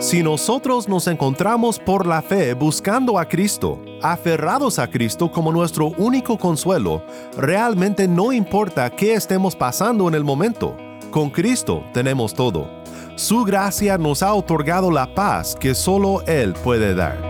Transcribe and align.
Si 0.00 0.22
nosotros 0.22 0.88
nos 0.88 1.06
encontramos 1.08 1.78
por 1.78 2.06
la 2.06 2.22
fe 2.22 2.54
buscando 2.54 3.18
a 3.18 3.28
Cristo, 3.28 3.78
aferrados 4.00 4.78
a 4.78 4.88
Cristo 4.88 5.30
como 5.30 5.52
nuestro 5.52 5.88
único 5.98 6.38
consuelo, 6.38 7.02
realmente 7.36 8.08
no 8.08 8.32
importa 8.32 8.88
qué 8.88 9.12
estemos 9.12 9.54
pasando 9.54 10.08
en 10.08 10.14
el 10.14 10.24
momento. 10.24 10.74
Con 11.10 11.28
Cristo 11.28 11.84
tenemos 11.92 12.32
todo. 12.32 12.66
Su 13.14 13.44
gracia 13.44 13.98
nos 13.98 14.22
ha 14.22 14.32
otorgado 14.32 14.90
la 14.90 15.14
paz 15.14 15.54
que 15.54 15.74
solo 15.74 16.22
Él 16.26 16.54
puede 16.54 16.94
dar. 16.94 17.29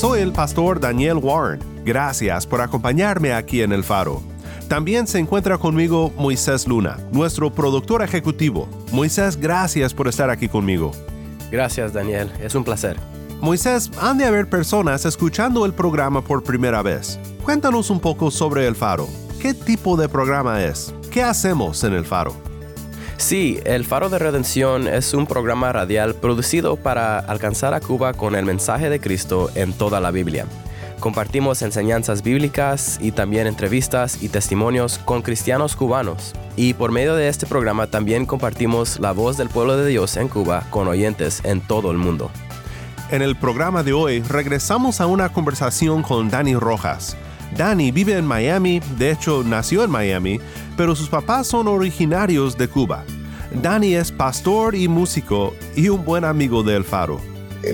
Soy 0.00 0.20
el 0.20 0.32
pastor 0.32 0.80
Daniel 0.80 1.18
Warren. 1.18 1.60
Gracias 1.84 2.46
por 2.46 2.62
acompañarme 2.62 3.34
aquí 3.34 3.60
en 3.60 3.70
El 3.70 3.84
Faro. 3.84 4.22
También 4.66 5.06
se 5.06 5.18
encuentra 5.18 5.58
conmigo 5.58 6.10
Moisés 6.16 6.66
Luna, 6.66 6.96
nuestro 7.12 7.50
productor 7.50 8.02
ejecutivo. 8.02 8.66
Moisés, 8.92 9.36
gracias 9.36 9.92
por 9.92 10.08
estar 10.08 10.30
aquí 10.30 10.48
conmigo. 10.48 10.92
Gracias, 11.50 11.92
Daniel. 11.92 12.32
Es 12.40 12.54
un 12.54 12.64
placer. 12.64 12.96
Moisés, 13.42 13.90
han 14.00 14.16
de 14.16 14.24
haber 14.24 14.48
personas 14.48 15.04
escuchando 15.04 15.66
el 15.66 15.74
programa 15.74 16.24
por 16.24 16.42
primera 16.42 16.80
vez. 16.80 17.18
Cuéntanos 17.44 17.90
un 17.90 18.00
poco 18.00 18.30
sobre 18.30 18.66
El 18.66 18.76
Faro. 18.76 19.06
¿Qué 19.38 19.52
tipo 19.52 19.98
de 19.98 20.08
programa 20.08 20.64
es? 20.64 20.94
¿Qué 21.10 21.22
hacemos 21.22 21.84
en 21.84 21.92
El 21.92 22.06
Faro? 22.06 22.49
Sí, 23.20 23.60
El 23.64 23.84
Faro 23.84 24.08
de 24.08 24.18
Redención 24.18 24.88
es 24.88 25.12
un 25.12 25.26
programa 25.26 25.70
radial 25.72 26.14
producido 26.14 26.76
para 26.76 27.18
alcanzar 27.18 27.74
a 27.74 27.80
Cuba 27.80 28.14
con 28.14 28.34
el 28.34 28.46
mensaje 28.46 28.88
de 28.88 28.98
Cristo 28.98 29.50
en 29.54 29.74
toda 29.74 30.00
la 30.00 30.10
Biblia. 30.10 30.46
Compartimos 31.00 31.60
enseñanzas 31.60 32.22
bíblicas 32.22 32.98
y 33.00 33.12
también 33.12 33.46
entrevistas 33.46 34.22
y 34.22 34.30
testimonios 34.30 34.98
con 34.98 35.20
cristianos 35.20 35.76
cubanos. 35.76 36.32
Y 36.56 36.72
por 36.72 36.92
medio 36.92 37.14
de 37.14 37.28
este 37.28 37.46
programa 37.46 37.88
también 37.88 38.24
compartimos 38.24 38.98
la 38.98 39.12
voz 39.12 39.36
del 39.36 39.50
pueblo 39.50 39.76
de 39.76 39.86
Dios 39.86 40.16
en 40.16 40.28
Cuba 40.28 40.64
con 40.70 40.88
oyentes 40.88 41.42
en 41.44 41.60
todo 41.60 41.90
el 41.90 41.98
mundo. 41.98 42.30
En 43.10 43.20
el 43.20 43.36
programa 43.36 43.82
de 43.82 43.92
hoy 43.92 44.22
regresamos 44.22 45.00
a 45.02 45.06
una 45.06 45.28
conversación 45.28 46.02
con 46.02 46.30
Dani 46.30 46.54
Rojas. 46.54 47.16
Dani 47.56 47.90
vive 47.90 48.16
en 48.16 48.24
Miami, 48.24 48.80
de 48.98 49.10
hecho 49.10 49.42
nació 49.44 49.84
en 49.84 49.90
Miami, 49.90 50.40
pero 50.76 50.94
sus 50.94 51.08
papás 51.08 51.46
son 51.46 51.68
originarios 51.68 52.56
de 52.56 52.68
Cuba. 52.68 53.04
Dani 53.62 53.94
es 53.94 54.12
pastor 54.12 54.74
y 54.74 54.88
músico 54.88 55.54
y 55.74 55.88
un 55.88 56.04
buen 56.04 56.24
amigo 56.24 56.62
de 56.62 56.76
El 56.76 56.84
Faro. 56.84 57.20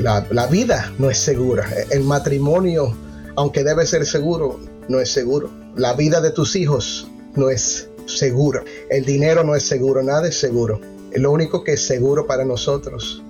La, 0.01 0.27
la 0.31 0.47
vida 0.47 0.93
no 0.99 1.11
es 1.11 1.19
segura. 1.19 1.69
El 1.91 2.03
matrimonio 2.03 2.95
aunque 3.37 3.63
debe 3.63 3.87
ser 3.87 4.07
seguro, 4.07 4.59
no 4.89 4.99
es 4.99 5.13
seguro. 5.13 5.51
La 5.77 5.93
vida 5.93 6.21
de 6.21 6.31
tus 6.31 6.57
hijos 6.57 7.07
no 7.35 7.51
es 7.51 7.89
segura. 8.07 8.65
El 8.91 9.05
dinero 9.05 9.45
no 9.45 9.55
es 9.55 9.63
seguro, 9.63 10.03
nada 10.03 10.27
es 10.27 10.39
seguro. 10.39 10.81
Lo 11.15 11.31
único 11.31 11.63
que 11.63 11.75
es 11.75 11.87
seguro 11.87 12.27
para 12.27 12.45
nosotros 12.45 13.23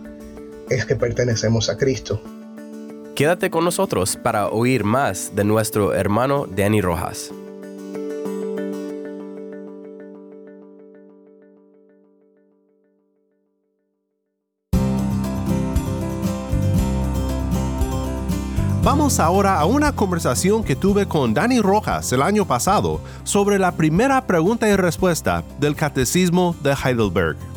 es 0.71 0.85
que 0.85 0.97
pertenecemos 0.97 1.69
a 1.69 1.77
Cristo. 1.77 2.21
Quédate 3.17 3.49
con 3.49 3.65
nosotros 3.65 4.15
para 4.15 4.49
oír 4.49 4.85
más 4.85 5.35
de 5.35 5.43
nuestro 5.43 5.95
hermano 5.95 6.45
Danny 6.55 6.83
Rojas. 6.83 7.33
Vamos 18.83 19.19
ahora 19.19 19.59
a 19.59 19.65
una 19.65 19.93
conversación 19.93 20.63
que 20.63 20.77
tuve 20.77 21.09
con 21.09 21.33
Dani 21.33 21.61
Rojas 21.61 22.13
el 22.13 22.21
año 22.21 22.47
pasado 22.47 23.01
sobre 23.25 23.59
la 23.59 23.73
primera 23.73 24.27
pregunta 24.27 24.69
y 24.69 24.77
respuesta 24.77 25.43
del 25.59 25.75
Catecismo 25.75 26.55
de 26.63 26.75
Heidelberg. 26.75 27.56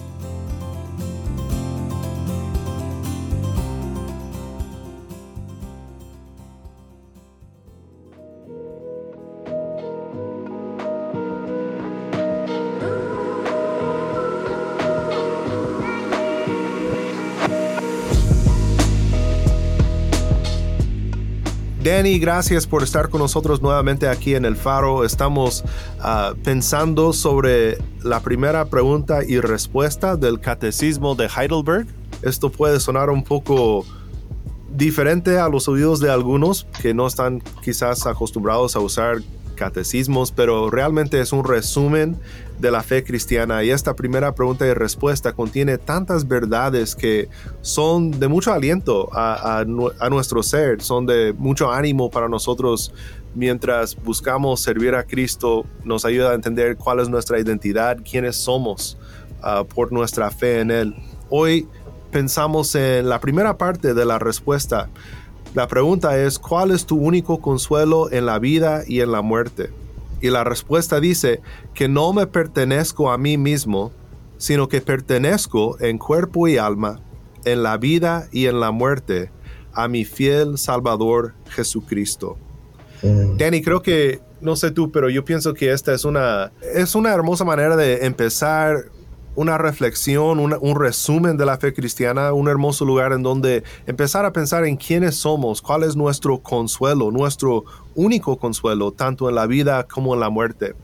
Danny, 22.00 22.18
gracias 22.18 22.66
por 22.66 22.82
estar 22.82 23.10
con 23.10 23.20
nosotros 23.20 23.62
nuevamente 23.62 24.08
aquí 24.08 24.34
en 24.34 24.46
el 24.46 24.56
Faro. 24.56 25.04
Estamos 25.04 25.66
uh, 26.00 26.34
pensando 26.46 27.12
sobre 27.12 27.78
la 28.04 28.22
primera 28.22 28.70
pregunta 28.70 29.20
y 29.28 29.42
respuesta 29.42 30.16
del 30.16 30.40
Catecismo 30.40 31.16
de 31.16 31.28
Heidelberg. 31.28 31.88
Esto 32.22 32.50
puede 32.50 32.80
sonar 32.80 33.10
un 33.10 33.22
poco 33.22 33.86
diferente 34.72 35.40
a 35.40 35.50
los 35.50 35.68
oídos 35.68 36.00
de 36.00 36.10
algunos 36.10 36.68
que 36.82 36.94
no 36.94 37.06
están 37.06 37.44
quizás 37.62 38.08
acostumbrados 38.08 38.78
a 38.78 38.80
usar 38.80 39.18
catecismos, 39.60 40.32
pero 40.32 40.70
realmente 40.70 41.20
es 41.20 41.34
un 41.34 41.44
resumen 41.44 42.18
de 42.60 42.72
la 42.72 42.82
fe 42.82 43.04
cristiana. 43.04 43.62
Y 43.62 43.72
esta 43.72 43.94
primera 43.94 44.34
pregunta 44.34 44.66
y 44.66 44.74
respuesta 44.74 45.34
contiene 45.34 45.78
tantas 45.78 46.28
verdades 46.28 46.96
que 46.96 47.28
son 47.62 48.20
de 48.20 48.30
mucho 48.30 48.54
aliento 48.54 49.10
a, 49.12 49.60
a, 49.60 50.10
nuestro 50.10 50.44
ser, 50.44 50.82
son 50.82 51.06
de 51.06 51.34
mucho 51.34 51.72
ánimo 51.72 52.10
para 52.10 52.30
nosotros. 52.30 52.94
Mientras 53.36 53.96
buscamos 54.02 54.62
servir 54.62 54.96
a 54.96 55.04
Cristo, 55.04 55.66
nos 55.84 56.06
ayuda 56.06 56.32
a 56.32 56.36
entender 56.36 56.78
cuál 56.78 57.02
es 57.02 57.10
nuestra 57.10 57.38
identidad, 57.38 57.98
quiénes 58.10 58.38
somos 58.38 58.98
uh, 59.44 59.66
por 59.66 59.92
nuestra 59.92 60.32
fe 60.32 60.62
en 60.62 60.72
Él. 60.72 60.96
Hoy 61.30 61.68
pensamos 62.12 62.74
en 62.76 63.10
la 63.10 63.20
primera 63.20 63.58
parte 63.58 63.94
de 63.94 64.06
la 64.06 64.20
respuesta 64.20 64.90
la 65.56 65.68
pregunta 65.68 66.18
es, 66.20 66.38
¿cuál 66.38 66.72
es 66.72 66.86
tu 66.86 66.98
único 66.98 67.42
consuelo 67.42 68.12
en 68.12 68.26
la 68.26 68.38
vida 68.40 68.84
y 68.88 69.02
en 69.02 69.12
la 69.12 69.22
muerte? 69.22 69.72
Y 70.22 70.30
la 70.30 70.44
respuesta 70.44 71.00
dice 71.00 71.42
que 71.74 71.88
no 71.88 72.14
me 72.14 72.28
pertenezco 72.28 73.12
a 73.12 73.18
mí 73.18 73.38
mismo, 73.38 73.92
sino 74.38 74.70
que 74.70 74.82
pertenezco 74.82 75.80
en 75.82 75.98
cuerpo 75.98 76.48
y 76.48 76.58
alma, 76.58 77.00
en 77.46 77.64
la 77.64 77.78
vida 77.78 78.28
y 78.32 78.46
en 78.46 78.60
la 78.60 78.72
muerte, 78.72 79.32
a 79.74 79.88
mi 79.88 80.06
fiel 80.06 80.58
Salvador 80.58 81.34
Jesucristo. 81.50 82.38
Mm. 83.02 83.38
Danny, 83.38 83.62
creo 83.62 83.82
que, 83.82 84.22
no 84.42 84.56
sé 84.56 84.72
tú, 84.72 84.92
pero 84.92 85.10
yo 85.10 85.26
pienso 85.26 85.54
que 85.54 85.72
esta 85.72 85.94
es 85.94 86.06
una, 86.06 86.52
es 86.76 86.96
una 86.96 87.14
hermosa 87.14 87.44
manera 87.44 87.76
de 87.76 88.06
empezar 88.06 88.86
una 89.36 89.58
reflexión, 89.58 90.40
un 90.40 90.80
resumen 90.80 91.38
de 91.38 91.46
la 91.46 91.58
fe 91.58 91.74
cristiana, 91.74 92.34
un 92.34 92.48
hermoso 92.48 92.86
lugar 92.86 93.14
en 93.14 93.24
donde 93.24 93.64
empezar 93.86 94.26
a 94.26 94.34
pensar 94.34 94.66
en 94.66 94.76
quiénes 94.76 95.16
somos, 95.16 95.62
cuál 95.62 95.84
es 95.84 95.96
nuestro 95.96 96.40
consuelo, 96.40 97.12
nuestro 97.12 97.64
único 97.96 98.38
consuelo, 98.38 98.92
tanto 98.92 99.30
en 99.30 99.36
la 99.36 99.48
vida 99.48 99.88
como 99.88 100.14
en 100.14 100.20
la 100.20 100.30
muerte. 100.30 100.76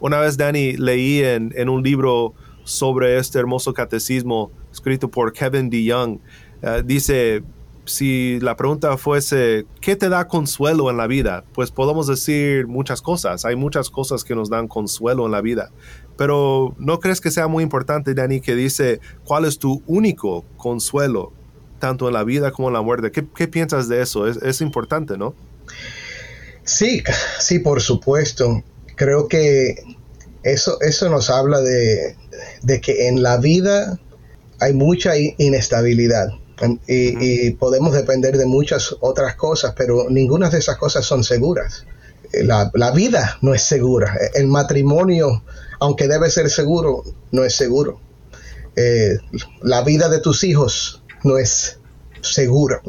Una 0.00 0.18
vez, 0.18 0.38
Danny, 0.38 0.78
leí 0.78 1.22
en, 1.22 1.68
un 1.68 1.82
libro 1.82 2.32
sobre 2.64 3.18
este 3.18 3.38
hermoso 3.38 3.74
catecismo 3.74 4.50
escrito 4.72 5.10
por 5.10 5.32
Kevin 5.32 5.68
DeYoung. 5.68 6.20
Uh, 6.62 6.82
dice, 6.82 7.42
si 7.84 8.38
la 8.40 8.56
pregunta 8.56 8.96
fuese, 8.96 9.66
¿qué 9.80 9.96
te 9.96 10.08
da 10.08 10.26
consuelo 10.26 10.90
en 10.90 10.96
la 10.96 11.06
vida? 11.06 11.44
Pues 11.52 11.70
podemos 11.70 12.06
decir 12.06 12.66
muchas 12.66 13.02
cosas. 13.02 13.44
Hay 13.44 13.56
muchas 13.56 13.90
cosas 13.90 14.24
que 14.24 14.34
nos 14.34 14.48
dan 14.48 14.68
consuelo 14.68 15.26
en 15.26 15.32
la 15.32 15.40
vida. 15.40 15.70
Pero 16.20 16.74
¿no 16.76 17.00
crees 17.00 17.18
que 17.18 17.30
sea 17.30 17.46
muy 17.46 17.64
importante, 17.64 18.12
Dani, 18.12 18.42
que 18.42 18.54
dice 18.54 19.00
cuál 19.24 19.46
es 19.46 19.58
tu 19.58 19.82
único 19.86 20.44
consuelo, 20.58 21.32
tanto 21.78 22.08
en 22.08 22.12
la 22.12 22.24
vida 22.24 22.52
como 22.52 22.68
en 22.68 22.74
la 22.74 22.82
muerte? 22.82 23.10
¿Qué, 23.10 23.48
piensas 23.48 23.88
de 23.88 24.02
eso? 24.02 24.26
Es, 24.26 24.36
es 24.42 24.60
importante, 24.60 25.16
¿no? 25.16 25.34
Sí, 26.62 27.02
sí, 27.38 27.58
por 27.58 27.80
supuesto. 27.80 28.62
Creo 28.96 29.28
que 29.28 29.76
eso, 30.42 30.78
eso 30.82 31.08
nos 31.08 31.30
habla 31.30 31.62
de, 31.62 32.16
de 32.64 32.82
que 32.82 33.08
en 33.08 33.22
la 33.22 33.38
vida 33.38 33.98
hay 34.58 34.74
mucha 34.74 35.14
inestabilidad 35.16 36.34
y, 36.86 37.52
podemos 37.52 37.94
depender 37.94 38.36
de 38.36 38.44
muchas 38.44 38.94
otras 39.00 39.36
cosas, 39.36 39.72
pero 39.74 40.10
ninguna 40.10 40.50
de 40.50 40.58
esas 40.58 40.76
cosas 40.76 41.06
son 41.06 41.24
seguras. 41.24 41.86
La, 42.34 42.70
la, 42.74 42.90
vida 42.90 43.38
no 43.40 43.54
es 43.54 43.62
segura. 43.62 44.14
El 44.34 44.48
matrimonio, 44.48 45.42
aunque 45.80 46.06
debe 46.06 46.30
ser 46.30 46.50
seguro, 46.50 47.02
no 47.32 47.44
es 47.44 47.56
seguro. 47.56 48.00
Eh, 48.76 49.18
la 49.62 49.82
vida 49.82 50.08
de 50.08 50.20
tus 50.20 50.44
hijos 50.44 51.02
no 51.24 51.38
es 51.38 51.78
segura. 52.20 52.80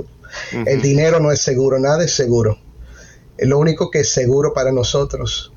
El 0.65 0.81
dinero 0.81 1.19
no 1.19 1.31
es 1.31 1.41
seguro, 1.41 1.79
nada 1.79 2.03
es 2.03 2.13
seguro. 2.13 2.57
Lo 3.37 3.57
único 3.57 3.89
que 3.89 4.01
es 4.01 4.09
seguro 4.09 4.53
para 4.53 4.71
nosotros 4.71 5.51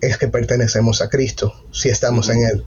es 0.00 0.18
que 0.18 0.28
pertenecemos 0.28 1.00
a 1.00 1.08
Cristo, 1.08 1.52
si 1.72 1.88
estamos 1.88 2.28
en 2.28 2.42
Él. 2.42 2.64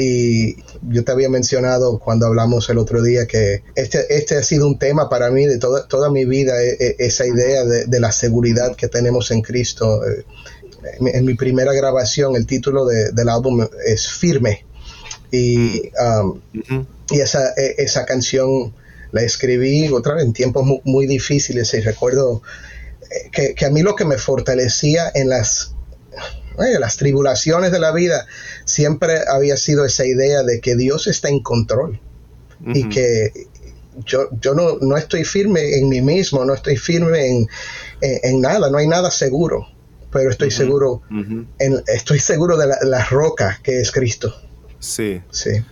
Y 0.00 0.56
yo 0.88 1.04
te 1.04 1.12
había 1.12 1.28
mencionado 1.28 2.00
cuando 2.00 2.26
hablamos 2.26 2.68
el 2.70 2.78
otro 2.78 3.02
día 3.02 3.26
que 3.26 3.62
este, 3.76 4.16
este 4.16 4.36
ha 4.36 4.42
sido 4.42 4.66
un 4.66 4.78
tema 4.78 5.08
para 5.08 5.30
mí 5.30 5.46
de 5.46 5.58
toda, 5.58 5.86
toda 5.86 6.10
mi 6.10 6.24
vida, 6.24 6.60
e, 6.60 6.76
e, 6.80 6.96
esa 6.98 7.24
idea 7.24 7.64
de, 7.64 8.00
la 8.00 8.10
seguridad 8.10 8.74
que 8.74 8.88
tenemos 8.88 9.30
en 9.30 9.42
Cristo. 9.42 10.04
Eh, 10.04 10.24
en, 11.00 11.24
mi 11.24 11.34
primera 11.34 11.72
grabación 11.72 12.36
el 12.36 12.46
título 12.46 12.86
del 12.86 13.28
álbum 13.28 13.66
es 13.86 14.08
Firme. 14.08 14.64
Y, 15.32 15.90
um, 16.00 16.40
y 17.10 17.20
esa, 17.20 17.50
e, 17.56 17.76
esa 17.78 18.04
canción 18.04 18.74
la 19.12 19.22
escribí 19.22 19.88
otra 19.88 20.14
vez 20.14 20.24
en 20.24 20.32
tiempos 20.32 20.64
muy, 20.84 21.06
difíciles 21.06 21.72
y 21.74 21.80
recuerdo 21.80 22.42
eh, 23.02 23.30
que, 23.30 23.54
que 23.54 23.64
a 23.64 23.70
mí 23.70 23.82
lo 23.82 23.94
que 23.94 24.04
me 24.04 24.18
fortalecía 24.18 25.10
en 25.14 25.28
las 25.28 25.74
las 26.78 26.96
tribulaciones 26.96 27.72
de 27.72 27.78
la 27.78 27.92
vida, 27.92 28.26
siempre 28.64 29.20
había 29.28 29.56
sido 29.56 29.84
esa 29.84 30.04
idea 30.04 30.42
de 30.42 30.60
que 30.60 30.76
Dios 30.76 31.06
está 31.06 31.28
en 31.28 31.42
control. 31.42 32.00
Y 32.74 32.90
que 32.90 33.32
yo, 34.04 34.28
yo 34.38 34.54
no, 34.54 34.76
no, 34.82 34.98
estoy 34.98 35.24
firme 35.24 35.78
en 35.78 35.88
mí 35.88 36.02
mismo, 36.02 36.44
no 36.44 36.52
estoy 36.52 36.76
firme 36.76 37.26
en, 37.26 37.48
en, 38.02 38.40
nada, 38.42 38.68
no 38.68 38.76
hay 38.76 38.86
nada 38.86 39.10
seguro, 39.10 39.66
pero 40.10 40.30
estoy 40.30 40.50
seguro, 40.50 41.02
en, 41.10 41.82
estoy 41.86 42.18
seguro 42.18 42.56
de 42.56 42.66
la, 42.66 42.76
la, 42.82 43.04
roca 43.04 43.58
que 43.62 43.80
es 43.80 43.92
Cristo. 43.92 44.34
Sí. 44.78 45.20
Sí. 45.30 45.62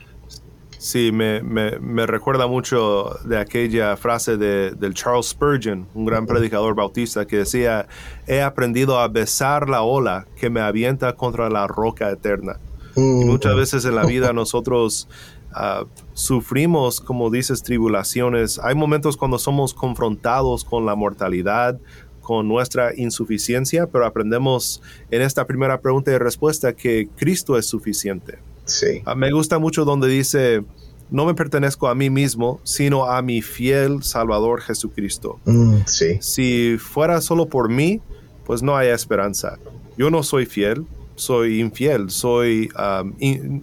Sí, 0.79 1.11
me, 1.11 1.43
me, 1.43 2.07
recuerda 2.07 2.47
mucho 2.47 3.19
de 3.25 3.37
aquella 3.37 3.97
frase 3.97 4.37
de, 4.37 4.71
del 4.71 4.95
Charles 4.95 5.27
Spurgeon, 5.27 5.89
un 5.93 6.05
gran 6.05 6.25
predicador 6.25 6.77
bautista, 6.77 7.27
que 7.27 7.39
decía, 7.39 7.89
he 8.29 8.43
aprendido 8.43 9.01
a 9.01 9.09
besar 9.09 9.69
la 9.69 9.83
ola 9.83 10.29
que 10.37 10.51
me 10.51 10.61
avienta 10.61 11.17
contra 11.17 11.51
la 11.51 11.67
roca 11.67 12.11
eterna. 12.11 12.61
Y 12.95 13.01
muchas 13.01 13.57
veces 13.57 13.85
en 13.87 13.97
la 13.97 14.07
vida 14.07 14.33
nosotros 14.33 15.09
ah, 15.53 15.85
sufrimos, 16.15 17.01
como 17.01 17.29
dices, 17.29 17.65
tribulaciones. 17.65 18.61
Hay 18.61 18.77
momentos 18.77 19.17
cuando 19.17 19.39
somos 19.41 19.75
confrontados 19.75 20.65
con 20.65 20.87
la 20.87 20.95
mortalidad, 20.95 21.81
con 22.29 22.47
nuestra 22.47 22.95
insuficiencia, 22.95 23.87
pero 23.87 24.05
aprendemos 24.05 24.83
en 25.11 25.23
esta 25.23 25.47
primera 25.47 25.81
pregunta 25.81 26.13
y 26.13 26.19
respuesta 26.19 26.75
que 26.75 27.09
Cristo 27.17 27.57
es 27.57 27.65
suficiente. 27.65 28.39
Sí. 28.67 29.01
Ah, 29.07 29.15
me 29.15 29.31
gusta 29.31 29.59
mucho 29.59 29.87
donde 29.87 30.09
dice, 30.09 30.63
no 31.11 31.25
me 31.25 31.33
pertenezco 31.33 31.89
a 31.89 31.95
mí 31.95 32.11
mismo, 32.11 32.61
sino 32.65 33.07
a 33.07 33.23
mi 33.23 33.41
fiel 33.41 34.03
Salvador 34.03 34.61
Jesucristo. 34.61 35.41
Mm, 35.47 35.77
sí. 35.87 36.19
Si 36.21 36.77
fuera 36.79 37.23
solo 37.23 37.47
por 37.47 37.71
mí, 37.71 38.03
pues 38.45 38.63
no 38.63 38.77
hay 38.77 38.89
esperanza. 38.89 39.59
Yo 39.97 40.11
no 40.11 40.23
soy 40.23 40.45
fiel, 40.45 40.85
soy 41.15 41.61
infiel, 41.61 42.11
soy, 42.11 42.69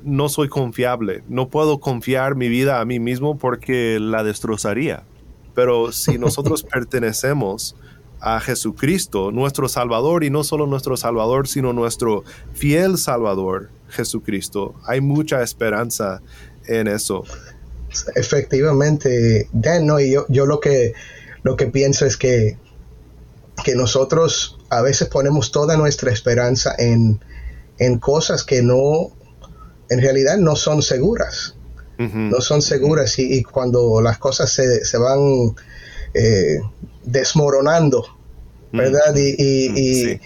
no 0.03 0.27
soy 0.27 0.47
confiable. 0.47 1.21
No 1.29 1.49
puedo 1.49 1.79
confiar 1.79 2.33
mi 2.33 2.49
vida 2.49 2.81
a 2.81 2.85
mí 2.85 2.99
mismo 2.99 3.37
porque 3.37 3.99
la 4.01 4.23
destrozaría. 4.23 5.03
Pero 5.53 5.91
si 5.91 6.17
nosotros 6.17 6.63
pertenecemos 6.63 7.75
a 8.25 8.39
Jesucristo, 8.39 9.31
nuestro 9.31 9.69
Salvador, 9.69 10.23
y 10.23 10.31
no 10.31 10.43
solo 10.43 10.65
nuestro 10.65 10.97
Salvador, 10.97 11.47
sino 11.47 11.73
nuestro 11.73 12.23
fiel 12.55 12.97
Salvador, 12.97 13.69
Jesucristo. 13.89 14.73
Hay 14.87 14.99
mucha 14.99 15.43
esperanza 15.43 16.23
en 16.65 16.87
eso. 16.87 17.23
Efectivamente, 18.15 19.47
Dan, 19.53 19.85
no, 19.85 19.99
y 19.99 20.11
yo, 20.11 20.25
yo 20.27 20.47
lo 20.47 20.59
que 20.59 20.93
lo 21.43 21.55
que 21.55 21.67
pienso 21.67 22.07
es 22.07 22.17
que, 22.17 22.57
que 23.63 23.75
nosotros 23.75 24.57
a 24.71 24.81
veces 24.81 25.07
ponemos 25.09 25.51
toda 25.51 25.77
nuestra 25.77 26.11
esperanza 26.11 26.73
en, 26.79 27.19
cosas 27.99 28.43
que 28.43 28.63
no, 28.63 29.11
en 29.91 30.01
realidad 30.01 30.39
no 30.39 30.55
son 30.55 30.81
seguras. 30.81 31.55
No 31.97 32.41
son 32.41 32.61
seguras 32.61 33.19
y, 33.19 33.43
cuando 33.43 34.01
las 34.01 34.17
cosas 34.17 34.51
se, 34.51 34.83
se 34.83 34.97
van 34.97 35.55
eh, 36.15 36.59
desmoronando, 37.05 38.14
¿verdad? 38.75 39.15
y, 39.15 40.19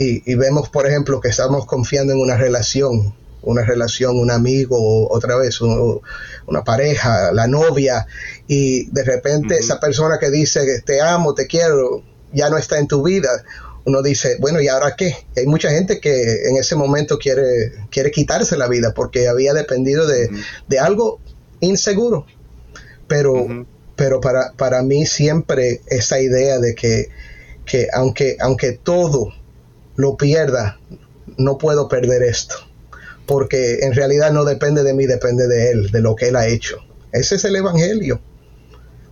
y, 0.00 0.34
vemos, 0.34 0.70
por 0.70 0.86
ejemplo, 0.86 1.20
que 1.20 1.28
estamos 1.28 1.66
confiando 1.66 2.14
en 2.14 2.20
una 2.20 2.36
relación, 2.36 3.14
una 3.42 3.62
relación, 3.62 4.18
un 4.18 4.30
amigo, 4.30 5.10
otra 5.10 5.36
vez, 5.36 5.60
una 5.60 6.64
pareja, 6.64 7.32
la 7.32 7.46
novia, 7.46 8.06
y 8.48 8.90
de 8.90 9.04
repente 9.04 9.58
esa 9.58 9.78
persona 9.78 10.18
que 10.18 10.30
dice 10.30 10.82
te 10.86 11.02
amo, 11.02 11.34
te 11.34 11.46
quiero, 11.46 12.02
ya 12.32 12.48
no 12.48 12.56
está 12.56 12.78
en 12.78 12.86
tu 12.86 13.02
vida. 13.02 13.44
Uno 13.84 14.02
dice, 14.02 14.36
bueno, 14.40 14.60
¿y 14.60 14.68
ahora 14.68 14.94
qué? 14.96 15.16
hay 15.36 15.46
mucha 15.46 15.70
gente 15.70 16.00
que 16.00 16.48
en 16.48 16.56
ese 16.56 16.76
momento 16.76 17.18
quiere, 17.18 17.72
quiere 17.90 18.10
quitarse 18.10 18.56
la 18.56 18.68
vida 18.68 18.94
porque 18.94 19.28
había 19.28 19.52
dependido 19.52 20.06
de, 20.06 20.30
algo 20.80 21.20
inseguro. 21.60 22.26
Pero, 23.06 23.66
pero 23.96 24.20
para, 24.20 24.52
para 24.56 24.82
mí 24.82 25.04
siempre 25.04 25.82
esa 25.88 26.20
idea 26.20 26.58
de 26.58 26.74
que, 26.74 27.08
que 27.70 27.86
aunque, 27.92 28.36
aunque 28.40 28.72
todo 28.72 29.32
lo 29.96 30.16
pierda, 30.16 30.78
no 31.36 31.56
puedo 31.56 31.88
perder 31.88 32.22
esto, 32.22 32.56
porque 33.26 33.80
en 33.82 33.94
realidad 33.94 34.32
no 34.32 34.44
depende 34.44 34.82
de 34.82 34.92
mí, 34.92 35.06
depende 35.06 35.46
de 35.46 35.70
Él, 35.70 35.90
de 35.90 36.00
lo 36.00 36.16
que 36.16 36.28
Él 36.28 36.36
ha 36.36 36.48
hecho. 36.48 36.78
Ese 37.12 37.36
es 37.36 37.44
el 37.44 37.56
Evangelio. 37.56 38.20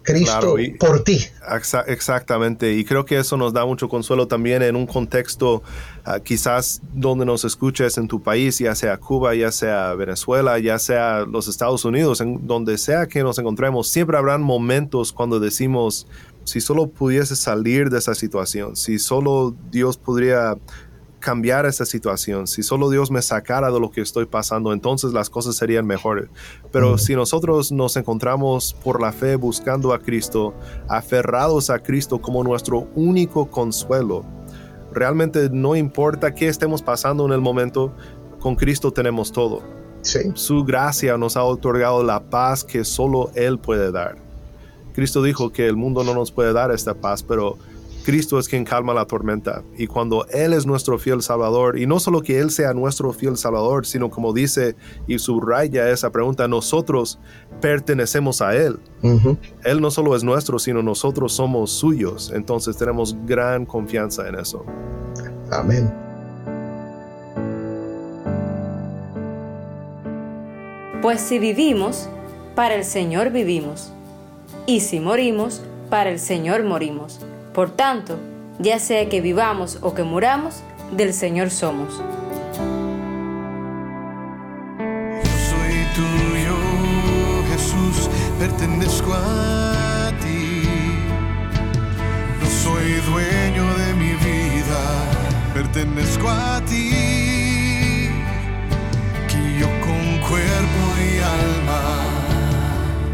Cristo 0.03 0.57
por 0.81 1.05
ti. 1.05 1.27
exactamente, 1.87 2.73
y 2.73 2.85
creo 2.85 3.05
que 3.05 3.19
eso 3.19 3.37
nos 3.37 3.53
da 3.53 3.67
mucho 3.67 3.91
consuelo 3.91 4.27
también 4.27 4.63
en 4.63 4.75
un 4.75 4.87
contexto 4.87 5.63
ah, 6.07 6.19
quizás 6.21 6.81
donde 6.95 7.27
nos 7.27 7.45
escuches 7.45 7.99
en 7.99 8.09
tu 8.09 8.23
país, 8.23 8.59
ya 8.59 8.75
sea 8.75 8.97
Cuba, 8.97 9.35
ya 9.35 9.53
sea 9.53 9.93
Venezuela, 9.95 10.59
ya 10.59 10.79
sea 10.79 11.27
los 11.31 11.47
Estados 11.47 11.85
Unidos, 11.85 12.23
en 12.23 12.47
donde 12.47 12.79
sea 12.79 13.07
que 13.07 13.23
nos 13.23 13.39
encontremos, 13.39 13.91
siempre 13.91 14.17
habrán 14.17 14.41
momentos 14.41 15.13
cuando 15.13 15.41
decimos, 15.41 16.07
si 16.49 16.63
solo 16.63 16.89
pudiese 16.89 17.37
salir 17.37 17.91
de 17.91 17.99
esa 17.99 18.15
situación, 18.15 18.75
si 18.75 18.99
solo 18.99 19.55
Dios 19.71 19.99
podría 19.99 20.57
cambiar 21.19 21.67
esa 21.67 21.85
situación, 21.85 22.47
si 22.47 22.63
solo 22.63 22.89
Dios 22.89 23.11
me 23.11 23.21
sacara 23.21 23.71
de 23.71 23.79
lo 23.79 23.91
que 23.91 24.01
estoy 24.01 24.25
pasando, 24.25 24.73
entonces 24.73 25.13
las 25.13 25.29
cosas 25.29 25.57
serían 25.57 25.87
mejores. 25.87 26.31
Pero 26.73 26.97
si 26.97 27.15
nosotros 27.15 27.71
nos 27.71 27.97
encontramos 27.99 28.75
por 28.83 29.03
la 29.03 29.13
fe 29.13 29.37
buscando 29.37 29.93
a 29.93 29.99
Cristo, 29.99 30.55
aferrados 30.89 31.69
a 31.69 31.81
Cristo 31.81 32.23
como 32.23 32.43
nuestro 32.43 32.89
único 32.95 33.51
consuelo, 33.51 34.25
realmente 34.91 35.51
no 35.51 35.77
importa 35.77 36.35
qué 36.35 36.49
estemos 36.49 36.81
pasando 36.81 37.27
en 37.27 37.33
el 37.33 37.43
momento, 37.43 37.93
con 38.41 38.57
Cristo 38.57 38.91
tenemos 38.91 39.33
todo. 39.33 39.63
Su 40.35 40.65
gracia 40.65 41.19
nos 41.19 41.37
ha 41.37 41.45
otorgado 41.45 42.03
la 42.03 42.31
paz 42.31 42.65
que 42.65 42.85
solo 42.85 43.31
Él 43.35 43.59
puede 43.59 43.93
dar. 43.93 44.28
Cristo 44.99 45.23
dijo 45.23 45.53
que 45.53 45.65
el 45.65 45.77
mundo 45.77 46.03
no 46.03 46.13
nos 46.13 46.33
puede 46.33 46.53
dar 46.53 46.73
esta 46.73 46.93
paz, 46.93 47.23
pero 47.23 47.57
Cristo 48.05 48.37
es 48.37 48.49
quien 48.49 48.65
calma 48.65 48.93
la 48.93 49.05
tormenta. 49.05 49.63
Y 49.77 49.87
cuando 49.87 50.27
Él 50.27 50.53
es 50.53 50.67
nuestro 50.67 50.99
fiel 50.99 51.23
Salvador, 51.23 51.79
y 51.79 51.87
no 51.87 52.01
solo 52.01 52.21
que 52.21 52.41
Él 52.41 52.51
sea 52.51 52.75
nuestro 52.75 53.13
fiel 53.13 53.37
Salvador, 53.37 53.87
sino 53.87 54.11
como 54.11 54.33
dice 54.33 54.75
y 55.07 55.21
subraya 55.21 55.89
esa 55.89 56.11
pregunta, 56.11 56.49
nosotros 56.49 57.21
pertenecemos 57.61 58.43
a 58.43 58.57
Él. 58.57 58.81
Él 59.63 59.81
no 59.81 59.93
solo 59.93 60.17
es 60.17 60.25
nuestro, 60.25 60.59
sino 60.59 60.83
nosotros 60.83 61.33
somos 61.33 61.71
suyos. 61.71 62.33
Entonces 62.35 62.77
tenemos 62.77 63.17
gran 63.25 63.67
confianza 63.67 64.29
en 64.29 64.35
eso. 64.35 64.67
Amén. 65.53 65.95
Pues 71.01 71.21
si 71.21 71.39
vivimos, 71.39 72.09
para 72.57 72.75
el 72.75 72.85
Señor 72.85 73.31
vivimos 73.31 73.93
y 74.69 74.81
si 74.81 75.01
morimos, 75.01 75.63
para 75.89 76.11
el 76.11 76.21
Señor 76.21 76.63
morimos. 76.63 77.21
Por 77.55 77.71
tanto, 77.71 78.19
ya 78.59 78.79
sea 78.79 79.09
que 79.09 79.23
vivamos 79.23 79.79
o 79.81 79.95
que 79.95 80.03
muramos, 80.03 80.57
del 80.93 81.15
Señor 81.15 81.49
somos. 81.49 81.89
Yo 85.25 85.31
soy 85.51 85.87
tuyo, 85.97 86.57
Jesús, 87.51 88.11
pertenezco 88.39 89.15
a 89.15 90.13
ti. 90.21 90.69
No 92.39 92.47
soy 92.47 92.93
dueño 93.11 93.65
de 93.79 93.95
mi 93.95 94.13
vida, 94.17 94.83
pertenezco 95.55 96.29
a 96.29 96.61
ti. 96.67 96.91
Que 99.29 99.59
yo 99.61 99.69
con 99.81 100.29
cuerpo 100.29 100.83
y 101.01 101.21
alma, 101.21 101.81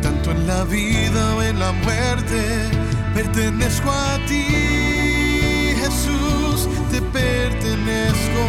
tanto 0.03 0.33
en 0.33 0.49
la 0.49 0.65
vida 0.65 1.44
muerte, 1.73 2.71
pertenezco 3.15 3.91
a 3.91 4.19
ti, 4.27 4.45
Jesús, 5.77 6.69
te 6.91 7.01
pertenezco, 7.01 8.43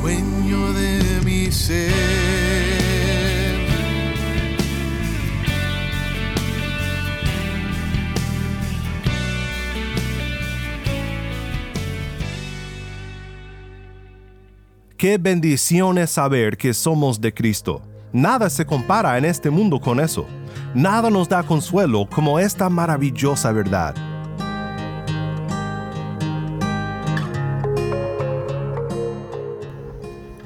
dueño 0.00 0.72
de 0.72 1.20
mi 1.24 1.50
ser. 1.50 2.46
Qué 14.96 15.18
bendición 15.18 15.98
es 15.98 16.10
saber 16.10 16.56
que 16.56 16.72
somos 16.72 17.20
de 17.20 17.32
Cristo. 17.34 17.82
Nada 18.14 18.48
se 18.48 18.64
compara 18.64 19.18
en 19.18 19.26
este 19.26 19.50
mundo 19.50 19.78
con 19.78 20.00
eso. 20.00 20.26
Nada 20.74 21.10
nos 21.10 21.28
da 21.28 21.42
consuelo 21.42 22.06
como 22.08 22.38
esta 22.38 22.68
maravillosa 22.68 23.52
verdad. 23.52 23.94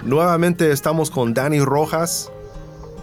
Nuevamente 0.05 0.73
estamos 0.73 1.11
con 1.11 1.35
Dani 1.35 1.61
Rojas 1.61 2.33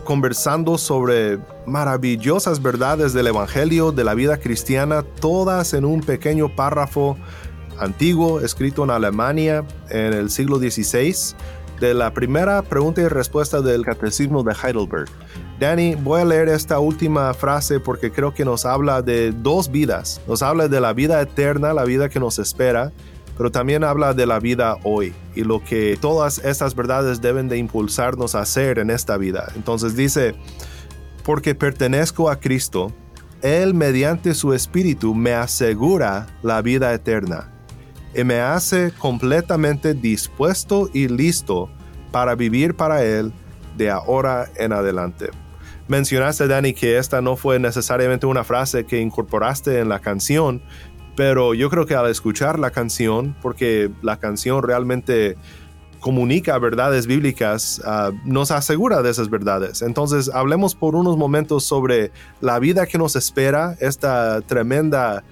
conversando 0.03 0.77
sobre 0.77 1.37
maravillosas 1.65 2.61
verdades 2.61 3.11
del 3.11 3.27
Evangelio, 3.27 3.91
de 3.91 4.05
la 4.05 4.13
vida 4.13 4.37
cristiana, 4.37 5.03
todas 5.03 5.73
en 5.73 5.83
un 5.83 6.01
pequeño 6.01 6.55
párrafo 6.55 7.17
antiguo 7.77 8.39
escrito 8.39 8.85
en 8.85 8.91
Alemania 8.91 9.65
en 9.89 10.13
el 10.13 10.29
siglo 10.29 10.59
XVI 10.59 11.35
de 11.79 11.93
la 11.93 12.13
primera 12.13 12.61
pregunta 12.61 13.01
y 13.01 13.07
respuesta 13.07 13.61
del 13.61 13.85
Catecismo 13.85 14.43
de 14.43 14.53
Heidelberg. 14.53 15.09
Danny, 15.59 15.95
voy 15.95 16.21
a 16.21 16.25
leer 16.25 16.49
esta 16.49 16.77
última 16.77 17.33
frase 17.33 17.79
porque 17.79 18.11
creo 18.11 18.31
que 18.31 18.45
nos 18.45 18.63
habla 18.63 19.01
de 19.01 19.31
dos 19.31 19.71
vidas. 19.71 20.21
Nos 20.27 20.43
habla 20.43 20.67
de 20.67 20.79
la 20.79 20.93
vida 20.93 21.19
eterna, 21.19 21.73
la 21.73 21.83
vida 21.83 22.09
que 22.09 22.19
nos 22.19 22.37
espera, 22.37 22.91
pero 23.35 23.51
también 23.51 23.83
habla 23.83 24.13
de 24.13 24.27
la 24.27 24.39
vida 24.39 24.77
hoy 24.83 25.15
y 25.33 25.43
lo 25.43 25.63
que 25.63 25.97
todas 25.99 26.37
estas 26.45 26.75
verdades 26.75 27.21
deben 27.21 27.49
de 27.49 27.57
impulsarnos 27.57 28.35
a 28.35 28.41
hacer 28.41 28.77
en 28.77 28.91
esta 28.91 29.17
vida. 29.17 29.51
Entonces 29.55 29.95
dice, 29.95 30.35
porque 31.23 31.55
pertenezco 31.55 32.29
a 32.29 32.39
Cristo, 32.39 32.93
Él 33.41 33.73
mediante 33.73 34.35
su 34.35 34.53
Espíritu 34.53 35.15
me 35.15 35.33
asegura 35.33 36.27
la 36.43 36.61
vida 36.61 36.93
eterna 36.93 37.51
y 38.13 38.23
me 38.23 38.41
hace 38.41 38.91
completamente 38.91 39.95
dispuesto 39.95 40.87
y 40.93 41.07
listo 41.07 41.67
para 42.11 42.35
vivir 42.35 42.75
para 42.75 43.03
Él 43.03 43.33
de 43.75 43.89
ahora 43.89 44.49
en 44.55 44.71
adelante. 44.71 45.31
Mencionaste, 45.87 46.47
Dani, 46.47 46.73
que 46.73 46.97
esta 46.97 47.21
no 47.21 47.37
fue 47.37 47.59
necesariamente 47.59 48.25
una 48.25 48.43
frase 48.43 48.85
que 48.85 48.99
incorporaste 48.99 49.79
en 49.79 49.87
la 49.87 49.99
canción, 49.99 50.61
pero 51.15 51.53
yo 51.53 51.69
creo 51.69 51.85
que 51.85 51.95
al 51.95 52.09
escuchar 52.09 52.59
la 52.59 52.71
canción, 52.71 53.35
porque 53.41 53.89
la 54.01 54.17
canción 54.17 54.61
realmente 54.63 55.37
comunica 55.99 56.57
verdades 56.59 57.07
bíblicas, 57.07 57.81
ah, 57.85 58.11
nos 58.25 58.51
asegura 58.51 59.01
de 59.01 59.09
esas 59.09 59.29
verdades. 59.29 59.81
Entonces, 59.81 60.29
hablemos 60.33 60.75
por 60.75 60.95
unos 60.95 61.17
momentos 61.17 61.63
sobre 61.63 62.11
la 62.41 62.59
vida 62.59 62.85
que 62.85 62.97
nos 62.97 63.15
espera, 63.15 63.75
esta 63.79 64.41
tremenda 64.41 65.23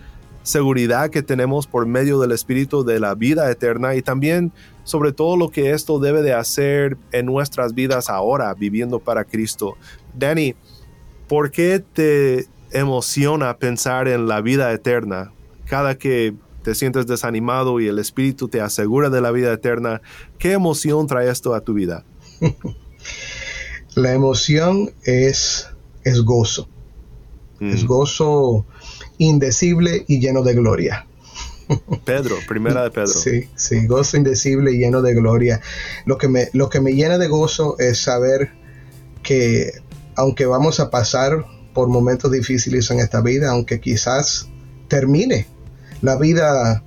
seguridad 0.42 1.10
que 1.10 1.24
tenemos 1.24 1.66
por 1.68 1.86
medio 1.86 2.20
del 2.20 2.32
Espíritu 2.32 2.84
de 2.84 3.00
la 3.00 3.16
vida 3.16 3.50
eterna 3.50 3.96
y 3.96 4.02
también 4.02 4.54
sobre 4.84 5.12
todo 5.12 5.38
lo 5.38 5.50
que 5.50 5.72
esto 5.72 6.00
debe 6.00 6.22
de 6.22 6.34
hacer 6.34 6.98
en 7.12 7.26
nuestras 7.26 7.74
vidas 7.74 8.10
ahora, 8.10 8.54
viviendo 8.54 9.00
para 9.00 9.24
Cristo. 9.24 9.76
Danny, 10.18 10.56
¿por 11.28 11.52
qué 11.52 11.84
te 11.94 12.48
emociona 12.72 13.58
pensar 13.58 14.08
en 14.08 14.28
la 14.28 14.42
vida 14.42 14.72
eterna? 14.72 15.32
Cada 15.66 15.98
que 15.98 16.34
te 16.64 16.74
sientes 16.74 17.06
desanimado 17.06 17.80
y 17.80 17.88
el 17.88 18.00
Espíritu 18.00 18.48
te 18.48 18.60
asegura 18.60 19.10
de 19.10 19.22
la 19.22 19.32
vida 19.32 19.54
eterna, 19.54 20.02
¿qué 20.40 20.54
emoción 20.54 21.06
trae 21.06 21.30
esto 21.30 21.54
a 21.54 21.62
tu 21.62 21.74
vida? 21.74 22.04
la 23.96 24.14
emoción 24.14 24.92
es, 25.04 25.70
es 26.04 26.22
gozo. 26.22 26.68
Es 27.60 27.84
mm. 27.84 27.88
gozo 27.88 28.66
indecible 29.18 30.06
y 30.08 30.20
lleno 30.20 30.42
de 30.42 30.56
gloria. 30.56 31.06
Pedro, 32.06 32.36
primera 32.48 32.84
de 32.84 32.92
Pedro. 32.92 33.08
Sí, 33.08 33.48
sí, 33.56 33.86
gozo 33.86 34.18
indecible 34.18 34.72
y 34.72 34.80
lleno 34.80 35.02
de 35.02 35.14
gloria. 35.14 35.62
Lo 36.06 36.18
que 36.18 36.28
me, 36.28 36.50
lo 36.54 36.70
que 36.70 36.82
me 36.82 36.94
llena 36.94 37.18
de 37.18 37.28
gozo 37.28 37.78
es 37.80 38.00
saber 38.00 38.52
que 39.24 39.72
aunque 40.16 40.46
vamos 40.46 40.80
a 40.80 40.90
pasar 40.90 41.46
por 41.74 41.90
momentos 41.90 42.32
difíciles 42.32 42.90
en 42.92 43.00
esta 43.00 43.22
vida, 43.22 43.52
aunque 43.52 43.80
quizás 43.80 44.48
termine 44.88 45.48
la 46.02 46.16
vida 46.18 46.84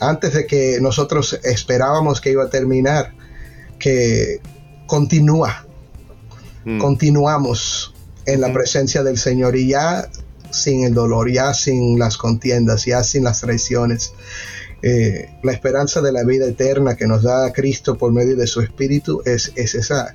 antes 0.00 0.34
de 0.34 0.46
que 0.46 0.78
nosotros 0.80 1.38
esperábamos 1.42 2.20
que 2.20 2.30
iba 2.30 2.44
a 2.44 2.50
terminar, 2.50 3.14
que 3.78 4.40
continúa, 4.86 5.66
mm. 6.64 6.78
continuamos 6.78 7.94
en 8.26 8.40
la 8.40 8.52
presencia 8.52 9.02
del 9.02 9.18
Señor 9.18 9.56
y 9.56 9.68
ya 9.68 10.08
sin 10.50 10.84
el 10.84 10.94
dolor, 10.94 11.30
ya 11.30 11.54
sin 11.54 11.98
las 11.98 12.16
contiendas, 12.16 12.84
ya 12.84 13.02
sin 13.02 13.24
las 13.24 13.40
traiciones. 13.40 14.12
Eh, 14.80 15.28
la 15.42 15.52
esperanza 15.52 16.00
de 16.00 16.12
la 16.12 16.22
vida 16.22 16.46
eterna 16.46 16.96
que 16.96 17.06
nos 17.06 17.22
da 17.24 17.52
Cristo 17.52 17.98
por 17.98 18.12
medio 18.12 18.36
de 18.36 18.46
su 18.46 18.60
Espíritu 18.60 19.22
es, 19.24 19.52
esa, 19.56 20.14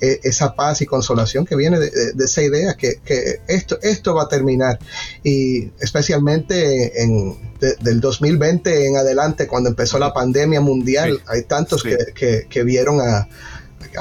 e, 0.00 0.20
esa 0.22 0.54
paz 0.54 0.82
y 0.82 0.86
consolación 0.86 1.44
que 1.44 1.56
viene 1.56 1.80
de, 1.80 2.12
esa 2.24 2.42
idea 2.42 2.74
que, 2.74 3.00
esto, 3.48 3.78
esto 3.82 4.14
va 4.14 4.24
a 4.24 4.28
terminar. 4.28 4.78
Y 5.24 5.70
especialmente 5.80 7.02
en, 7.02 7.36
del 7.80 8.00
2020 8.00 8.86
en 8.86 8.96
adelante, 8.96 9.48
cuando 9.48 9.70
empezó 9.70 9.98
la 9.98 10.12
pandemia 10.12 10.60
mundial, 10.60 11.20
hay 11.26 11.42
tantos 11.42 11.82
que, 11.82 12.62
vieron 12.64 13.00
a, 13.00 13.28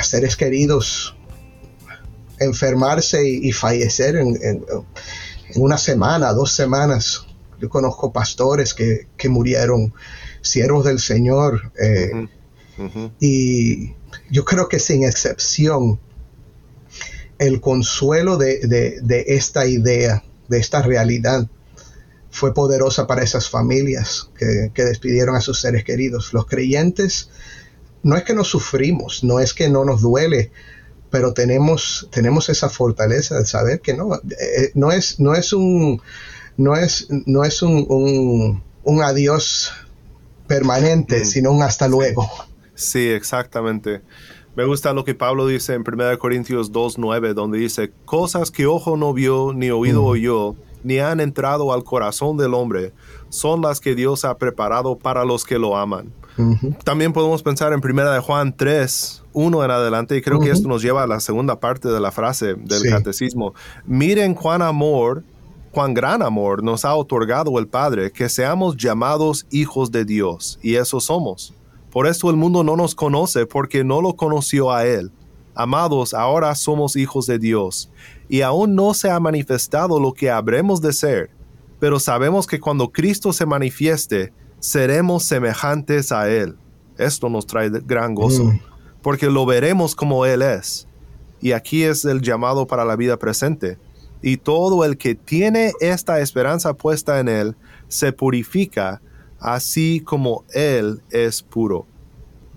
seres 0.03 0.35
queridos 0.35 1.15
enfermarse 2.39 3.27
y, 3.27 3.51
fallecer 3.51 4.15
en 4.15 4.63
en 5.55 5.61
una 5.61 5.77
semana, 5.77 6.33
dos 6.33 6.51
semanas. 6.51 7.25
Yo 7.63 7.69
conozco 7.69 8.11
pastores 8.11 8.73
que, 8.73 9.29
murieron, 9.29 9.93
siervos 10.41 10.83
del 10.83 10.99
Señor. 10.99 11.71
Eh, 11.79 12.27
y 13.21 13.93
yo 14.29 14.43
creo 14.43 14.67
que 14.67 14.79
sin 14.79 15.05
excepción, 15.05 15.97
el 17.39 17.61
consuelo 17.61 18.35
de, 18.35 18.99
esta 19.27 19.65
idea, 19.65 20.25
de 20.49 20.57
esta 20.57 20.81
realidad, 20.81 21.47
fue 22.31 22.53
poderosa 22.53 23.07
para 23.07 23.23
esas 23.23 23.49
familias 23.49 24.29
que, 24.37 24.71
que, 24.73 24.83
despidieron 24.83 25.37
a 25.37 25.39
sus 25.39 25.61
seres 25.61 25.85
queridos. 25.85 26.33
Los 26.33 26.47
creyentes, 26.47 27.29
no 28.01 28.17
es 28.17 28.23
que 28.23 28.33
no 28.33 28.43
sufrimos, 28.43 29.23
no 29.23 29.39
es 29.39 29.53
que 29.53 29.69
no 29.69 29.85
nos 29.85 30.01
duele, 30.01 30.51
pero 31.09 31.33
tenemos, 31.33 32.09
tenemos 32.11 32.49
esa 32.49 32.67
fortaleza 32.67 33.39
de 33.39 33.45
saber 33.45 33.79
que 33.79 33.93
no, 33.93 34.15
eh, 34.15 34.71
no, 34.73 34.91
es, 34.91 35.21
no 35.21 35.33
es 35.33 35.53
un, 35.53 36.01
no 36.57 36.75
es, 36.75 37.07
no 37.09 37.43
es 37.43 37.61
un, 37.61 38.61
un, 38.83 39.03
adiós 39.03 39.71
permanente, 40.47 41.21
mm. 41.21 41.25
sino 41.25 41.51
un 41.51 41.63
hasta 41.63 41.87
luego. 41.87 42.29
Sí, 42.75 43.07
exactamente. 43.07 44.01
Me 44.55 44.65
gusta 44.65 44.93
lo 44.93 45.03
que 45.03 45.15
Pablo 45.15 45.47
dice 45.47 45.73
en 45.73 45.81
1 45.81 46.19
Corintios 46.19 46.71
2.9, 46.71 47.33
donde 47.33 47.57
dice, 47.57 47.91
cosas 48.05 48.51
que 48.51 48.67
ojo 48.67 48.97
no 48.97 49.13
vio, 49.13 49.51
ni 49.53 49.71
oído 49.71 50.03
mm. 50.03 50.05
oyó, 50.05 50.55
ni 50.83 50.99
han 50.99 51.19
entrado 51.19 51.73
al 51.73 51.83
corazón 51.83 52.37
del 52.37 52.53
hombre, 52.53 52.93
son 53.29 53.61
las 53.61 53.79
que 53.79 53.95
Dios 53.95 54.25
ha 54.25 54.37
preparado 54.37 54.97
para 54.97 55.25
los 55.25 55.43
que 55.43 55.57
lo 55.57 55.75
aman. 55.75 56.11
También 56.83 57.13
podemos 57.13 57.43
pensar 57.43 57.73
en 57.73 57.81
primera 57.81 58.11
de 58.11 58.19
Juan 58.19 58.55
3, 58.55 59.23
1 59.33 59.65
en 59.65 59.71
adelante, 59.71 60.17
y 60.17 60.21
creo 60.21 60.39
que 60.39 60.49
esto 60.49 60.67
nos 60.67 60.81
lleva 60.81 61.03
a 61.03 61.07
la 61.07 61.19
segunda 61.19 61.59
parte 61.59 61.89
de 61.89 61.99
la 61.99 62.11
frase 62.11 62.55
del 62.55 62.89
catecismo. 62.89 63.53
Miren 63.85 64.33
cuán 64.33 64.63
amor, 64.63 65.23
cuán 65.73 65.95
gran 65.95 66.21
amor 66.21 66.63
nos 66.63 66.85
ha 66.85 66.93
otorgado 66.93 67.57
el 67.57 67.67
Padre, 67.67 68.11
que 68.11 68.29
seamos 68.29 68.77
llamados 68.77 69.47
hijos 69.49 69.91
de 69.91 70.05
Dios, 70.05 70.59
y 70.61 70.75
eso 70.75 70.99
somos. 70.99 71.53
Por 71.91 72.05
esto 72.05 72.29
el 72.29 72.35
mundo 72.35 72.63
no 72.63 72.77
nos 72.77 72.93
conoce, 72.93 73.47
porque 73.47 73.83
no 73.83 73.99
lo 73.99 74.15
conoció 74.15 74.71
a 74.71 74.85
Él. 74.85 75.11
Amados, 75.55 76.13
ahora 76.13 76.53
somos 76.53 76.95
hijos 76.95 77.25
de 77.25 77.39
Dios, 77.39 77.89
y 78.29 78.41
aún 78.41 78.75
no 78.75 78.93
se 78.93 79.09
ha 79.09 79.19
manifestado 79.19 79.99
lo 79.99 80.13
que 80.13 80.29
habremos 80.29 80.79
de 80.79 80.93
ser, 80.93 81.31
pero 81.79 81.99
sabemos 81.99 82.45
que 82.45 82.59
cuando 82.59 82.91
Cristo 82.91 83.33
se 83.33 83.47
manifieste, 83.47 84.31
seremos 84.59 85.23
semejantes 85.23 86.11
a 86.11 86.29
Él. 86.29 86.55
Esto 86.99 87.29
nos 87.29 87.47
trae 87.47 87.69
gran 87.69 88.13
gozo, 88.13 88.45
mm. 88.45 88.59
porque 89.01 89.25
lo 89.25 89.47
veremos 89.47 89.95
como 89.95 90.27
Él 90.27 90.43
es. 90.43 90.87
Y 91.41 91.51
aquí 91.51 91.81
es 91.83 92.05
el 92.05 92.21
llamado 92.21 92.67
para 92.67 92.85
la 92.85 92.95
vida 92.95 93.17
presente. 93.17 93.79
Y 94.23 94.37
todo 94.37 94.83
el 94.85 94.97
que 94.97 95.13
tiene 95.13 95.73
esta 95.79 96.19
esperanza 96.19 96.73
puesta 96.73 97.19
en 97.19 97.29
Él 97.29 97.55
se 97.87 98.11
purifica, 98.11 99.01
así 99.39 99.99
como 99.99 100.45
Él 100.53 101.03
es 101.11 101.43
puro. 101.43 101.85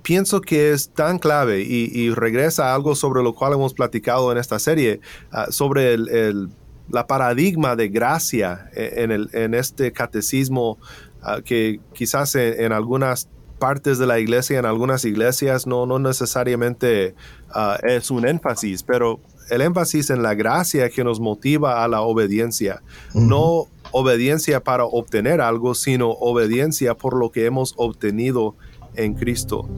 Pienso 0.03 0.41
que 0.41 0.73
es 0.73 0.89
tan 0.91 1.19
clave 1.19 1.61
y, 1.61 2.09
regresa 2.15 2.71
a 2.71 2.75
algo 2.75 2.95
sobre 2.95 3.23
lo 3.23 3.35
cual 3.35 3.53
hemos 3.53 3.75
platicado 3.75 4.33
en 4.33 4.39
esta 4.39 4.59
serie, 4.59 5.01
ah, 5.33 5.49
sobre 5.51 5.93
el 5.95 6.51
la 6.89 7.07
paradigma 7.07 7.77
de 7.77 7.89
gracia 7.89 8.71
en, 8.75 9.11
el, 9.11 9.29
en 9.33 9.55
este 9.55 9.93
catecismo 9.93 10.79
uh, 11.23 11.43
que 11.43 11.81
quizás 11.93 12.35
en, 12.35 12.73
algunas 12.73 13.29
partes 13.59 13.99
de 13.99 14.07
la 14.07 14.19
iglesia, 14.19 14.59
en 14.59 14.67
algunas 14.67 15.05
iglesias, 15.05 15.67
no, 15.67 15.87
no 15.87 15.99
necesariamente 15.99 17.15
uh, 17.55 17.85
es 17.87 18.11
un 18.11 18.27
énfasis, 18.27 18.83
pero 18.83 19.21
el 19.49 19.61
énfasis 19.61 20.11
en 20.11 20.23
la 20.23 20.35
gracia 20.35 20.88
que 20.91 21.05
nos 21.05 21.21
motiva 21.21 21.85
a 21.85 21.88
la 21.88 22.03
obediencia, 22.03 22.83
uh 23.15 23.21
-huh. 23.21 23.26
no 23.29 23.67
obediencia 23.93 24.61
para 24.61 24.85
obtener 24.85 25.41
algo, 25.41 25.75
sino 25.75 26.11
obediencia 26.11 26.95
por 26.95 27.17
lo 27.17 27.31
que 27.31 27.47
hemos 27.47 27.75
obtenido 27.76 28.55
en 28.95 29.15
Cristo. 29.15 29.69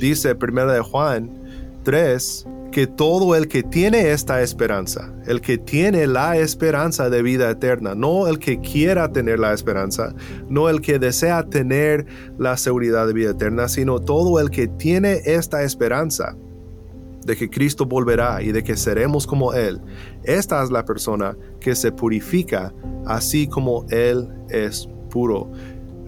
Dice 0.00 0.36
1 0.40 0.66
de 0.72 0.80
Juan 0.80 1.30
3 1.84 2.46
que 2.70 2.86
todo 2.86 3.34
el 3.34 3.48
que 3.48 3.62
tiene 3.62 4.10
esta 4.10 4.42
esperanza, 4.42 5.12
el 5.26 5.40
que 5.40 5.58
tiene 5.58 6.06
la 6.06 6.36
esperanza 6.36 7.08
de 7.08 7.22
vida 7.22 7.50
eterna, 7.50 7.94
no 7.94 8.28
el 8.28 8.38
que 8.38 8.60
quiera 8.60 9.10
tener 9.10 9.38
la 9.38 9.54
esperanza, 9.54 10.14
no 10.48 10.68
el 10.68 10.80
que 10.80 10.98
desea 10.98 11.44
tener 11.44 12.06
la 12.38 12.56
seguridad 12.56 13.06
de 13.06 13.14
vida 13.14 13.30
eterna, 13.30 13.68
sino 13.68 14.00
todo 14.00 14.38
el 14.38 14.50
que 14.50 14.68
tiene 14.68 15.22
esta 15.24 15.62
esperanza 15.62 16.36
de 17.28 17.36
que 17.36 17.48
Cristo 17.48 17.86
volverá 17.86 18.42
y 18.42 18.50
de 18.50 18.64
que 18.64 18.76
seremos 18.76 19.26
como 19.26 19.52
Él. 19.52 19.80
Esta 20.24 20.62
es 20.64 20.70
la 20.70 20.84
persona 20.84 21.36
que 21.60 21.76
se 21.76 21.92
purifica 21.92 22.74
así 23.06 23.46
como 23.46 23.86
Él 23.90 24.28
es 24.48 24.88
puro. 25.10 25.52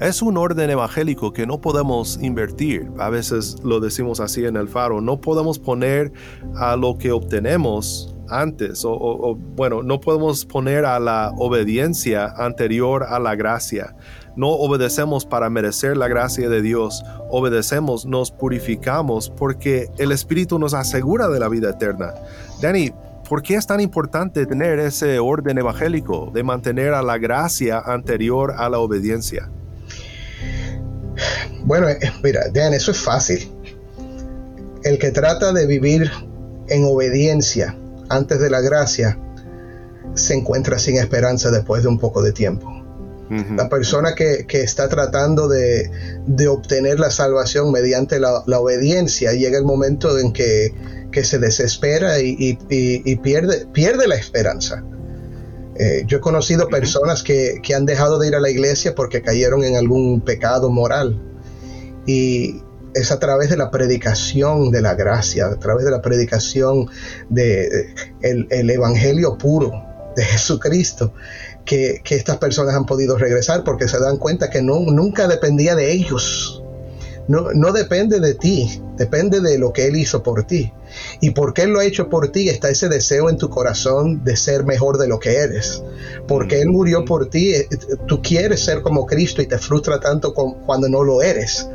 Es 0.01 0.23
un 0.23 0.39
orden 0.39 0.71
evangélico 0.71 1.33
que 1.33 1.47
no 1.47 1.61
podemos 1.61 2.19
invertir. 2.23 2.91
A 2.99 3.11
veces 3.11 3.57
lo 3.63 3.81
decimos 3.81 4.19
así 4.19 4.47
en 4.47 4.57
el 4.57 4.67
faro. 4.67 5.03
No 5.03 5.21
podemos 5.21 5.59
poner 5.59 6.11
a 6.57 6.75
lo 6.75 6.97
que 6.97 7.13
obtenemos 7.13 8.17
antes. 8.31 8.83
O, 8.87 8.93
o, 8.93 9.35
bueno, 9.35 9.83
no 9.83 10.01
podemos 10.01 10.47
poner 10.47 10.87
a 10.87 10.99
la 10.99 11.35
obediencia 11.37 12.33
anterior 12.39 13.03
a 13.03 13.19
la 13.19 13.35
gracia. 13.35 13.95
No 14.41 14.53
obedecemos 14.53 15.27
para 15.27 15.51
merecer 15.51 15.99
la 15.99 16.09
gracia 16.09 16.49
de 16.49 16.63
Dios. 16.63 17.05
Obedecemos, 17.29 18.07
nos 18.07 18.31
purificamos 18.31 19.29
porque 19.29 19.91
el 19.99 20.13
Espíritu 20.13 20.59
nos 20.59 20.73
asegura 20.73 21.29
de 21.29 21.39
la 21.39 21.51
vida 21.51 21.69
eterna. 21.69 22.15
Danny, 22.63 22.91
¿por 23.29 23.43
qué 23.43 23.57
es 23.57 23.67
tan 23.67 23.83
importante 23.83 24.47
tener 24.47 24.79
ese 24.79 25.19
orden 25.19 25.59
evangélico 25.59 26.31
de 26.33 26.43
mantener 26.43 26.95
a 26.95 27.03
la 27.03 27.19
gracia 27.19 27.81
anterior 27.81 28.55
a 28.57 28.71
la 28.71 28.79
obediencia? 28.79 29.51
Bueno, 31.65 31.91
eh, 31.91 31.99
mira, 32.25 32.49
Dan, 32.51 32.73
eso 32.73 32.93
es 32.93 32.99
fácil. 32.99 33.47
El 34.85 34.99
que 34.99 35.11
trata 35.11 35.53
de 35.53 35.67
vivir 35.67 36.11
en 36.69 36.87
obediencia 36.87 37.77
antes 38.09 38.41
de 38.41 38.49
la 38.49 38.63
gracia 38.63 39.19
se 40.15 40.33
encuentra 40.33 40.79
sin 40.79 40.97
esperanza 40.97 41.51
después 41.51 41.83
de 41.83 41.91
un 41.91 41.99
poco 41.99 42.23
de 42.23 42.33
tiempo. 42.33 42.80
Uh 43.31 43.35
-huh. 43.35 43.57
La 43.57 43.69
persona 43.69 44.15
que, 44.17 44.45
que 44.49 44.63
está 44.63 44.89
tratando 44.89 45.49
de, 45.49 45.89
de, 46.27 46.49
obtener 46.49 46.99
la 46.99 47.11
salvación 47.11 47.71
mediante 47.71 48.19
la, 48.19 48.43
la, 48.47 48.59
obediencia 48.59 49.33
llega 49.33 49.57
el 49.57 49.65
momento 49.65 50.19
en 50.19 50.33
que, 50.33 50.75
que 51.13 51.23
se 51.23 51.39
desespera 51.39 52.19
y, 52.19 52.37
y, 52.39 52.59
y, 52.69 53.17
pierde, 53.17 53.67
pierde 53.73 54.09
la 54.09 54.17
esperanza. 54.17 54.83
Eh, 55.77 56.03
yo 56.07 56.19
he 56.19 56.21
conocido 56.21 56.69
personas 56.69 57.23
que, 57.23 57.61
que 57.63 57.75
han 57.75 57.87
dejado 57.87 58.19
de 58.19 58.27
ir 58.29 58.35
a 58.35 58.41
la 58.41 58.51
iglesia 58.51 58.95
porque 58.97 59.23
cayeron 59.23 59.63
en 59.63 59.77
algún 59.77 60.21
pecado 60.23 60.69
moral 60.69 61.23
y 62.07 62.63
es 62.95 63.13
a 63.13 63.21
través 63.21 63.49
de 63.49 63.57
la 63.57 63.71
predicación 63.71 64.73
de 64.73 64.83
la 64.83 64.95
gracia, 64.95 65.47
a 65.47 65.57
través 65.61 65.85
de 65.85 65.93
la 65.93 66.03
predicación 66.03 66.87
del 67.29 67.71
de 68.21 68.49
el 68.51 68.71
evangelio 68.71 69.39
puro 69.39 69.71
de 70.17 70.25
Jesucristo, 70.25 71.13
que, 71.65 72.01
que, 72.05 72.17
estas 72.17 72.39
personas 72.39 72.75
han 72.75 72.87
podido 72.87 73.17
regresar 73.17 73.65
porque 73.65 73.89
se 73.89 73.99
dan 73.99 74.17
cuenta 74.17 74.51
que 74.51 74.63
no, 74.63 74.81
nunca 74.81 75.29
dependía 75.29 75.75
de 75.75 75.93
ellos. 75.93 76.63
No, 77.29 77.53
no 77.53 77.73
depende 77.73 78.19
de 78.19 78.35
ti, 78.35 78.83
depende 78.97 79.41
de 79.41 79.57
lo 79.59 79.73
que 79.73 79.87
Él 79.87 79.97
hizo 79.97 80.23
por 80.23 80.45
ti. 80.45 80.73
Y 81.21 81.31
porque 81.31 81.63
Él 81.63 81.71
lo 81.71 81.79
ha 81.79 81.85
hecho 81.85 82.09
por 82.09 82.33
ti, 82.33 82.49
está 82.49 82.71
ese 82.71 82.89
deseo 82.89 83.31
en 83.31 83.37
tu 83.37 83.51
corazón 83.51 84.25
de 84.25 84.37
ser 84.37 84.65
mejor 84.65 84.99
de 84.99 85.07
lo 85.07 85.21
que 85.21 85.37
eres. 85.37 85.83
Porque 86.27 86.61
Él 86.61 86.71
murió 86.71 87.05
por 87.05 87.31
ti, 87.31 87.55
eh, 87.55 87.69
tú 88.09 88.21
quieres 88.21 88.65
ser 88.65 88.83
como 88.83 89.07
Cristo 89.07 89.43
y 89.43 89.47
te 89.47 89.59
frustra 89.59 90.01
tanto 90.01 90.35
cuando 90.35 90.89
no 90.89 91.05
lo 91.05 91.23
eres. 91.23 91.69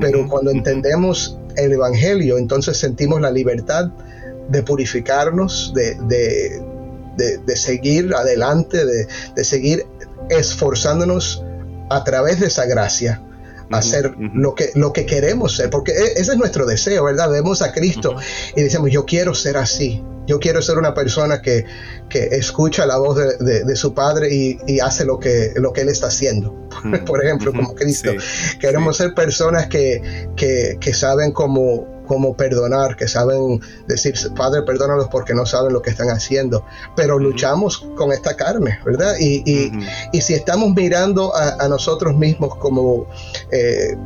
Pero 0.00 0.28
cuando 0.28 0.50
entendemos 0.50 1.38
el 1.56 1.72
Evangelio, 1.72 2.38
entonces 2.38 2.76
sentimos 2.76 3.20
la 3.20 3.30
libertad 3.30 3.90
de 4.48 4.62
purificarnos, 4.62 5.72
de, 5.74 5.94
de, 6.06 6.62
de, 7.18 7.38
de 7.38 7.56
seguir 7.56 8.14
adelante, 8.14 8.86
de, 8.86 9.44
seguir 9.44 9.86
esforzándonos 10.30 11.44
a 11.90 12.04
través 12.04 12.40
de 12.40 12.46
esa 12.46 12.64
gracia 12.64 13.22
hacer 13.70 14.06
uh 14.06 14.10
-huh. 14.12 14.30
lo, 14.32 14.54
que, 14.54 14.70
lo 14.74 14.94
que 14.94 15.04
queremos 15.04 15.56
ser, 15.56 15.68
porque 15.68 15.92
e, 15.92 16.12
ese 16.20 16.32
es 16.32 16.38
nuestro 16.38 16.64
deseo, 16.64 17.04
¿verdad? 17.04 17.30
Vemos 17.30 17.60
a 17.60 17.72
Cristo 17.72 18.12
uh 18.12 18.14
-huh. 18.14 18.52
y 18.56 18.62
decimos, 18.62 18.90
yo 18.90 19.04
quiero 19.04 19.34
ser 19.34 19.58
así, 19.58 20.02
yo 20.26 20.38
quiero 20.38 20.62
ser 20.62 20.78
una 20.78 20.94
persona 20.94 21.42
que, 21.42 21.66
que 22.08 22.28
escucha 22.32 22.86
la 22.86 22.96
voz 22.96 23.16
de, 23.16 23.36
de, 23.38 23.64
de 23.64 23.76
su 23.76 23.92
Padre 23.92 24.32
y, 24.34 24.58
y, 24.66 24.80
hace 24.80 25.04
lo 25.04 25.18
que, 25.18 25.52
lo 25.56 25.72
que 25.72 25.82
Él 25.82 25.90
está 25.90 26.06
haciendo, 26.06 26.68
por 27.06 27.22
ejemplo, 27.24 27.52
como 27.52 27.74
Cristo. 27.74 28.10
Sí. 28.12 28.58
Queremos 28.58 28.96
sí. 28.96 29.02
ser 29.02 29.14
personas 29.14 29.66
que, 29.66 30.28
que, 30.36 30.78
que 30.80 30.94
saben 30.94 31.32
cómo 31.32 31.97
cómo 32.08 32.34
perdonar, 32.34 32.96
que 32.96 33.06
saben 33.06 33.60
decir, 33.86 34.14
Padre, 34.34 34.62
perdónalos 34.62 35.06
porque 35.08 35.34
no 35.34 35.46
saben 35.46 35.72
lo 35.72 35.82
que 35.82 35.90
están 35.90 36.10
haciendo, 36.10 36.64
pero 36.96 37.14
uh 37.14 37.18
-huh. 37.18 37.22
luchamos 37.22 37.86
con 37.96 38.10
esta 38.10 38.34
carne, 38.34 38.80
¿verdad? 38.84 39.14
Y, 39.20 39.42
y, 39.46 39.68
uh 39.68 39.72
-huh. 39.72 39.88
y 40.12 40.20
si 40.22 40.34
estamos 40.34 40.74
mirando 40.74 41.36
a, 41.36 41.64
a 41.64 41.68
nosotros 41.68 42.16
mismos 42.16 42.56
como... 42.56 43.06
Eh, 43.52 43.96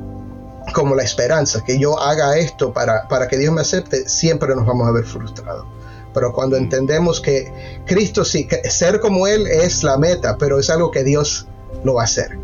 como 0.75 0.95
la 0.95 1.03
esperanza, 1.03 1.63
que 1.67 1.77
yo 1.77 1.99
haga 1.99 2.39
esto 2.39 2.73
para, 2.73 3.09
para 3.09 3.27
que 3.27 3.37
Dios 3.37 3.53
me 3.53 3.63
acepte, 3.63 4.09
siempre 4.09 4.55
nos 4.55 4.65
vamos 4.65 4.87
a 4.89 4.93
ver 4.93 5.05
frustrados. 5.05 5.67
Pero 6.15 6.33
cuando 6.33 6.57
entendemos 6.57 7.21
que 7.21 7.53
Cristo 7.85 8.25
sí, 8.25 8.47
que 8.47 8.71
ser 8.71 9.01
como 9.01 9.27
Él 9.27 9.47
es 9.47 9.83
la 9.83 9.97
meta, 9.97 10.37
pero 10.39 10.59
es 10.61 10.71
algo 10.71 10.91
que 10.91 11.03
Dios 11.03 11.49
lo 11.85 11.95
va 11.95 12.03
a 12.03 12.05
hacer. 12.05 12.39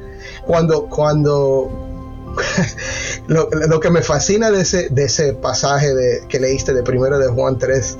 Cuando, 0.46 0.88
cuando 0.88 1.70
lo, 3.26 3.80
que 3.80 3.90
me 3.90 4.02
fascina 4.02 4.50
de 4.50 4.62
ese, 4.62 4.88
de 4.90 5.04
ese 5.04 5.34
pasaje 5.34 5.94
de, 5.94 6.26
que 6.28 6.40
leíste 6.40 6.72
de 6.72 6.82
primero 6.82 7.18
de 7.18 7.28
Juan 7.28 7.58
3 7.58 7.96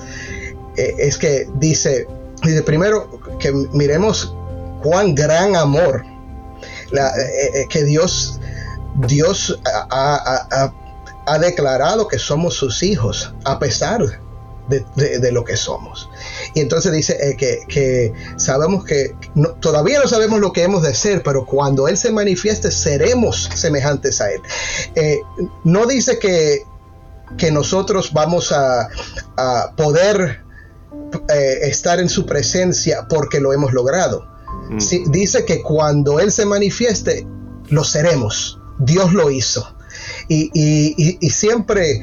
eh, 0.77 0.94
es 0.98 1.18
que 1.18 1.48
dice, 1.55 2.07
dice 2.42 2.62
primero 2.62 3.20
que 3.38 3.53
miremos 3.72 4.35
cuán 4.83 5.14
gran 5.14 5.57
amor 5.57 6.05
eh, 6.92 7.01
eh, 7.55 7.66
que 7.68 7.85
Dios, 7.85 8.40
Dios 8.94 9.61
ha, 9.90 10.72
ha, 11.27 11.38
declarado 11.38 12.09
que 12.09 12.18
somos 12.18 12.55
sus 12.55 12.83
hijos 12.83 13.35
a 13.44 13.59
pesar 13.59 14.01
de, 14.68 15.18
de 15.18 15.33
lo 15.33 15.44
que 15.44 15.57
somos. 15.57 16.09
Y 16.54 16.61
entonces 16.61 16.92
dice 16.92 17.16
eh, 17.20 17.37
que, 17.37 17.61
que, 17.68 18.12
sabemos 18.37 18.84
que 18.84 19.14
no, 19.34 19.50
todavía 19.50 20.00
no 20.00 20.08
sabemos 20.08 20.40
lo 20.40 20.52
que 20.52 20.62
hemos 20.62 20.82
de 20.82 20.94
ser, 20.94 21.22
pero 21.22 21.46
cuando 21.46 21.88
Él 21.88 21.96
se 21.96 22.11
manifieste 22.11 22.70
seremos 22.70 23.48
semejantes 23.54 24.20
a 24.20 24.30
Él. 24.30 24.40
Eh, 24.94 25.20
no 25.64 25.87
dice 25.87 26.18
que, 26.18 26.62
que 27.37 27.50
nosotros 27.50 28.12
vamos 28.12 28.52
a, 28.52 28.88
a 29.37 29.72
poder 29.76 30.42
eh, 31.28 31.58
estar 31.62 32.00
en 32.00 32.08
su 32.08 32.26
presencia 32.26 33.06
porque 33.08 33.40
lo 33.40 33.52
hemos 33.52 33.72
logrado. 33.72 34.26
Mm. 34.70 34.80
Sí, 34.80 35.04
dice 35.08 35.44
que 35.44 35.62
cuando 35.62 36.20
Él 36.20 36.32
se 36.32 36.46
manifieste, 36.46 37.26
lo 37.68 37.84
seremos. 37.84 38.61
Dios 38.78 39.12
lo 39.12 39.30
hizo. 39.30 39.77
Y, 40.28 41.30
siempre 41.30 41.92
eh, 41.92 42.02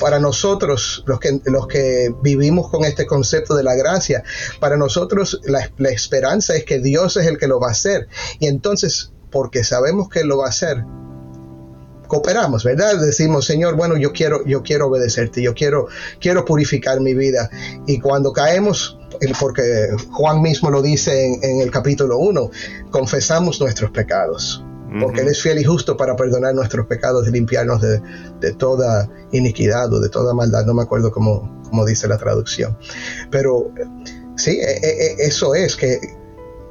para 0.00 0.18
nosotros, 0.18 1.04
los 1.06 1.66
que, 1.66 2.14
vivimos 2.22 2.70
con 2.70 2.84
este 2.84 3.06
concepto 3.06 3.54
de 3.54 3.62
la 3.62 3.74
gracia, 3.74 4.22
para 4.60 4.76
nosotros 4.76 5.40
la, 5.44 5.90
esperanza 5.90 6.54
es 6.54 6.64
que 6.64 6.78
Dios 6.78 7.16
es 7.16 7.26
el 7.26 7.38
que 7.38 7.46
lo 7.46 7.60
va 7.60 7.68
a 7.68 7.72
hacer. 7.72 8.08
Y 8.40 8.46
entonces, 8.46 9.12
porque 9.30 9.64
sabemos 9.64 10.08
que 10.08 10.24
lo 10.24 10.38
va 10.38 10.46
a 10.46 10.50
hacer, 10.50 10.82
cooperamos, 12.06 12.64
¿verdad? 12.64 12.98
Decimos, 13.00 13.44
Señor, 13.44 13.76
bueno, 13.76 13.96
yo 13.98 14.12
quiero, 14.12 14.44
yo 14.46 14.62
quiero 14.62 14.86
obedecerte, 14.86 15.42
yo 15.42 15.54
quiero, 15.54 15.88
quiero 16.20 16.44
purificar 16.44 17.00
mi 17.00 17.12
vida. 17.12 17.50
Y 17.86 18.00
cuando 18.00 18.32
caemos, 18.32 18.98
porque 19.38 19.88
Juan 20.12 20.40
mismo 20.40 20.70
lo 20.70 20.80
dice 20.80 21.26
en, 21.26 21.44
en 21.44 21.60
el 21.60 21.70
capítulo 21.70 22.16
1, 22.18 22.50
confesamos 22.90 23.60
nuestros 23.60 23.90
pecados 23.90 24.64
porque 25.00 25.20
Él 25.20 25.28
es 25.28 25.42
fiel 25.42 25.58
y 25.58 25.64
justo 25.64 25.96
para 25.96 26.16
perdonar 26.16 26.54
nuestros 26.54 26.86
pecados 26.86 27.26
y 27.28 27.30
limpiarnos 27.30 27.80
de, 27.80 28.00
de, 28.40 28.52
toda 28.52 29.08
iniquidad 29.32 29.92
o 29.92 30.00
de 30.00 30.08
toda 30.08 30.34
maldad. 30.34 30.64
No 30.64 30.74
me 30.74 30.82
acuerdo 30.82 31.10
cómo, 31.10 31.62
cómo 31.68 31.84
dice 31.84 32.08
la 32.08 32.18
traducción. 32.18 32.76
Pero 33.30 33.70
sí, 34.36 34.58
e, 34.60 34.78
e, 34.82 35.16
eso 35.18 35.54
es 35.54 35.76
que 35.76 36.00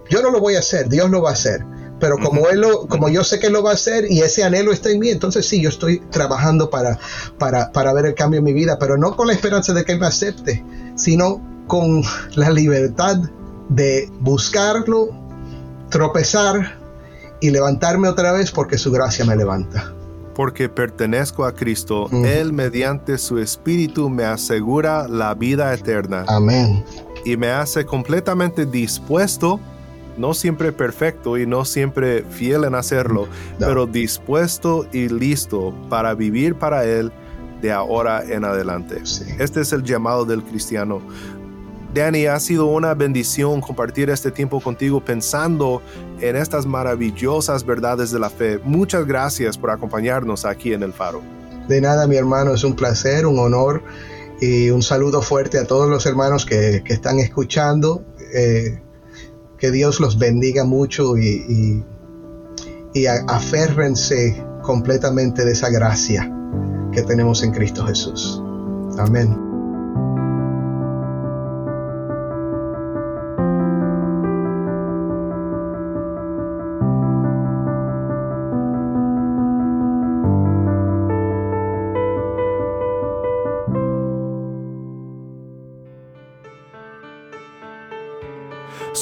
yo 0.09 0.21
no 0.21 0.31
lo 0.31 0.39
voy 0.39 0.55
a 0.55 0.59
hacer, 0.59 0.89
Dios 0.89 1.09
lo 1.09 1.21
va 1.21 1.31
a 1.31 1.33
hacer. 1.33 1.63
Pero 1.99 2.17
como, 2.17 2.47
él 2.49 2.61
lo, 2.61 2.87
como 2.87 3.09
yo 3.09 3.23
sé 3.23 3.39
que 3.39 3.49
lo 3.49 3.63
va 3.63 3.71
a 3.71 3.73
hacer 3.73 4.05
y 4.09 4.21
ese 4.21 4.43
anhelo 4.43 4.71
está 4.71 4.91
en 4.91 4.99
mí, 4.99 5.09
entonces 5.09 5.47
sí, 5.47 5.61
yo 5.61 5.69
estoy 5.69 5.99
trabajando 6.11 6.69
para, 6.69 6.99
para, 7.39 7.71
para 7.71 7.91
ver 7.93 8.05
el 8.05 8.13
cambio 8.13 8.37
en 8.37 8.43
mi 8.43 8.53
vida, 8.53 8.77
pero 8.79 8.97
no 8.97 9.15
con 9.15 9.27
la 9.27 9.33
esperanza 9.33 9.73
de 9.73 9.83
que 9.83 9.93
Él 9.93 9.99
me 9.99 10.05
acepte, 10.05 10.63
sino 10.95 11.41
con 11.65 12.03
la 12.35 12.51
libertad 12.51 13.17
de 13.69 14.11
buscarlo, 14.19 15.09
tropezar 15.89 16.76
y 17.39 17.51
levantarme 17.51 18.07
otra 18.07 18.31
vez 18.31 18.51
porque 18.51 18.77
su 18.77 18.91
gracia 18.91 19.25
me 19.25 19.35
levanta. 19.35 19.93
Porque 20.35 20.69
pertenezco 20.69 21.45
a 21.45 21.53
Cristo, 21.53 22.09
Él 22.11 22.53
mediante 22.53 23.17
su 23.17 23.39
Espíritu 23.39 24.09
me 24.09 24.23
asegura 24.23 25.07
la 25.07 25.33
vida 25.33 25.73
eterna. 25.73 26.25
Amén. 26.27 26.83
Y 27.25 27.37
me 27.37 27.49
hace 27.49 27.85
completamente 27.85 28.65
dispuesto 28.65 29.59
no 30.17 30.33
siempre 30.33 30.71
perfecto 30.71 31.37
y 31.37 31.45
no 31.45 31.63
siempre 31.63 32.23
fiel 32.23 32.63
en 32.63 32.75
hacerlo, 32.75 33.27
pero 33.59 33.85
dispuesto 33.85 34.87
y 34.91 35.09
listo 35.09 35.73
para 35.89 36.13
vivir 36.15 36.55
para 36.55 36.83
Él 36.85 37.11
de 37.61 37.71
ahora 37.71 38.23
en 38.23 38.43
adelante. 38.43 39.01
Este 39.39 39.61
es 39.61 39.71
el 39.73 39.83
llamado 39.83 40.25
del 40.25 40.43
cristiano. 40.43 41.01
Danny, 41.93 42.25
ha 42.25 42.39
sido 42.39 42.65
una 42.67 42.93
bendición 42.93 43.61
compartir 43.61 44.09
este 44.09 44.31
tiempo 44.31 44.59
contigo 44.59 45.03
pensando 45.03 45.81
en 46.19 46.35
estas 46.35 46.65
maravillosas 46.65 47.65
verdades 47.65 48.11
de 48.11 48.19
la 48.19 48.29
fe. 48.29 48.59
Muchas 48.63 49.05
gracias 49.05 49.57
por 49.57 49.71
acompañarnos 49.71 50.45
aquí 50.45 50.73
en 50.73 50.83
el 50.83 50.93
Faro. 50.93 51.21
De 51.67 51.81
nada, 51.81 52.07
mi 52.07 52.15
hermano, 52.15 52.53
es 52.53 52.63
un 52.63 52.75
placer, 52.75 53.25
un 53.25 53.39
honor 53.39 53.83
y 54.39 54.69
un 54.69 54.81
saludo 54.81 55.21
fuerte 55.21 55.57
a 55.57 55.65
todos 55.65 55.89
los 55.89 56.05
hermanos 56.05 56.45
que, 56.45 56.83
están 56.85 57.19
escuchando. 57.19 58.03
Eh, 58.33 58.79
que 59.57 59.71
Dios 59.71 59.99
los 59.99 60.17
bendiga 60.17 60.63
mucho 60.63 61.17
y, 61.17 61.83
y, 62.93 63.05
aférrense 63.27 64.43
completamente 64.63 65.45
de 65.45 65.51
esa 65.51 65.69
gracia 65.69 66.31
que 66.91 67.03
tenemos 67.03 67.43
en 67.43 67.51
Cristo 67.51 67.85
Jesús. 67.85 68.41
Amén. 68.97 69.46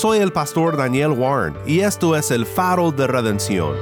Soy 0.05 0.19
el 0.19 0.31
pastor 0.31 0.77
Daniel 0.77 1.13
Warren 1.13 1.55
y 1.65 1.79
esto 1.79 2.15
es 2.15 2.29
el 2.29 2.45
faro 2.45 2.91
de 2.91 3.07
redención. 3.07 3.73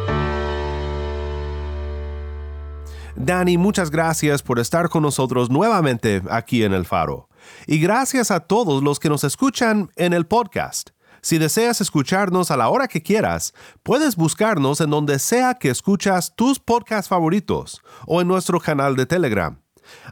Dani, 3.18 3.58
muchas 3.58 3.92
gracias 3.92 4.42
por 4.42 4.58
estar 4.58 4.88
con 4.88 5.04
nosotros 5.04 5.50
nuevamente 5.50 6.22
aquí 6.30 6.64
en 6.64 6.72
el 6.72 6.86
faro. 6.86 7.28
Y 7.68 7.78
gracias 7.78 8.32
a 8.32 8.40
todos 8.40 8.82
los 8.82 9.02
que 9.02 9.10
nos 9.10 9.26
escuchan 9.26 9.92
en 9.98 10.14
el 10.14 10.26
podcast. 10.26 10.92
Si 11.22 11.40
deseas 11.40 11.82
escucharnos 11.82 12.52
a 12.52 12.56
la 12.56 12.70
hora 12.70 12.88
que 12.88 13.04
quieras, 13.04 13.54
puedes 13.84 14.16
buscarnos 14.16 14.80
en 14.80 14.92
donde 14.92 15.20
sea 15.20 15.56
que 15.56 15.72
escuchas 15.72 16.38
tus 16.38 16.58
podcasts 16.58 17.10
favoritos 17.10 17.82
o 18.08 18.22
en 18.22 18.30
nuestro 18.30 18.62
canal 18.62 18.96
de 18.96 19.06
Telegram. 19.06 19.60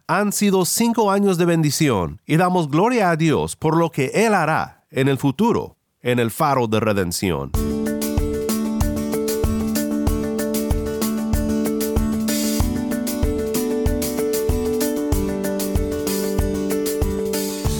Han 0.08 0.34
sido 0.34 0.66
cinco 0.66 1.10
años 1.10 1.38
de 1.38 1.46
bendición 1.46 2.20
y 2.26 2.36
damos 2.36 2.70
gloria 2.70 3.12
a 3.12 3.16
Dios 3.16 3.56
por 3.56 3.78
lo 3.78 3.92
que 3.92 4.08
Él 4.14 4.34
hará 4.34 4.84
en 4.92 5.08
el 5.08 5.18
futuro 5.18 5.78
en 6.02 6.20
el 6.20 6.32
faro 6.32 6.68
de 6.68 6.80
redención. 6.80 7.52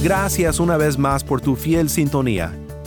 Gracias 0.04 0.60
una 0.60 0.78
vez 0.78 0.98
más 0.98 1.24
por 1.24 1.42
tu 1.42 1.56
fiel 1.56 1.88
sintonía. 1.90 2.58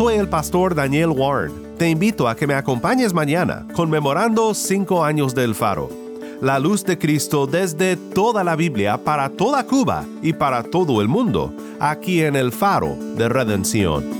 Soy 0.00 0.14
el 0.14 0.30
pastor 0.30 0.74
Daniel 0.74 1.10
Warren. 1.10 1.76
Te 1.76 1.90
invito 1.90 2.26
a 2.26 2.34
que 2.34 2.46
me 2.46 2.54
acompañes 2.54 3.12
mañana 3.12 3.66
conmemorando 3.74 4.54
cinco 4.54 5.04
años 5.04 5.34
del 5.34 5.54
faro. 5.54 5.90
La 6.40 6.58
luz 6.58 6.86
de 6.86 6.96
Cristo 6.96 7.46
desde 7.46 7.96
toda 7.96 8.42
la 8.42 8.56
Biblia 8.56 8.96
para 8.96 9.28
toda 9.28 9.66
Cuba 9.66 10.06
y 10.22 10.32
para 10.32 10.62
todo 10.62 11.02
el 11.02 11.08
mundo 11.08 11.52
aquí 11.78 12.22
en 12.22 12.34
el 12.34 12.50
faro 12.50 12.96
de 13.18 13.28
redención. 13.28 14.19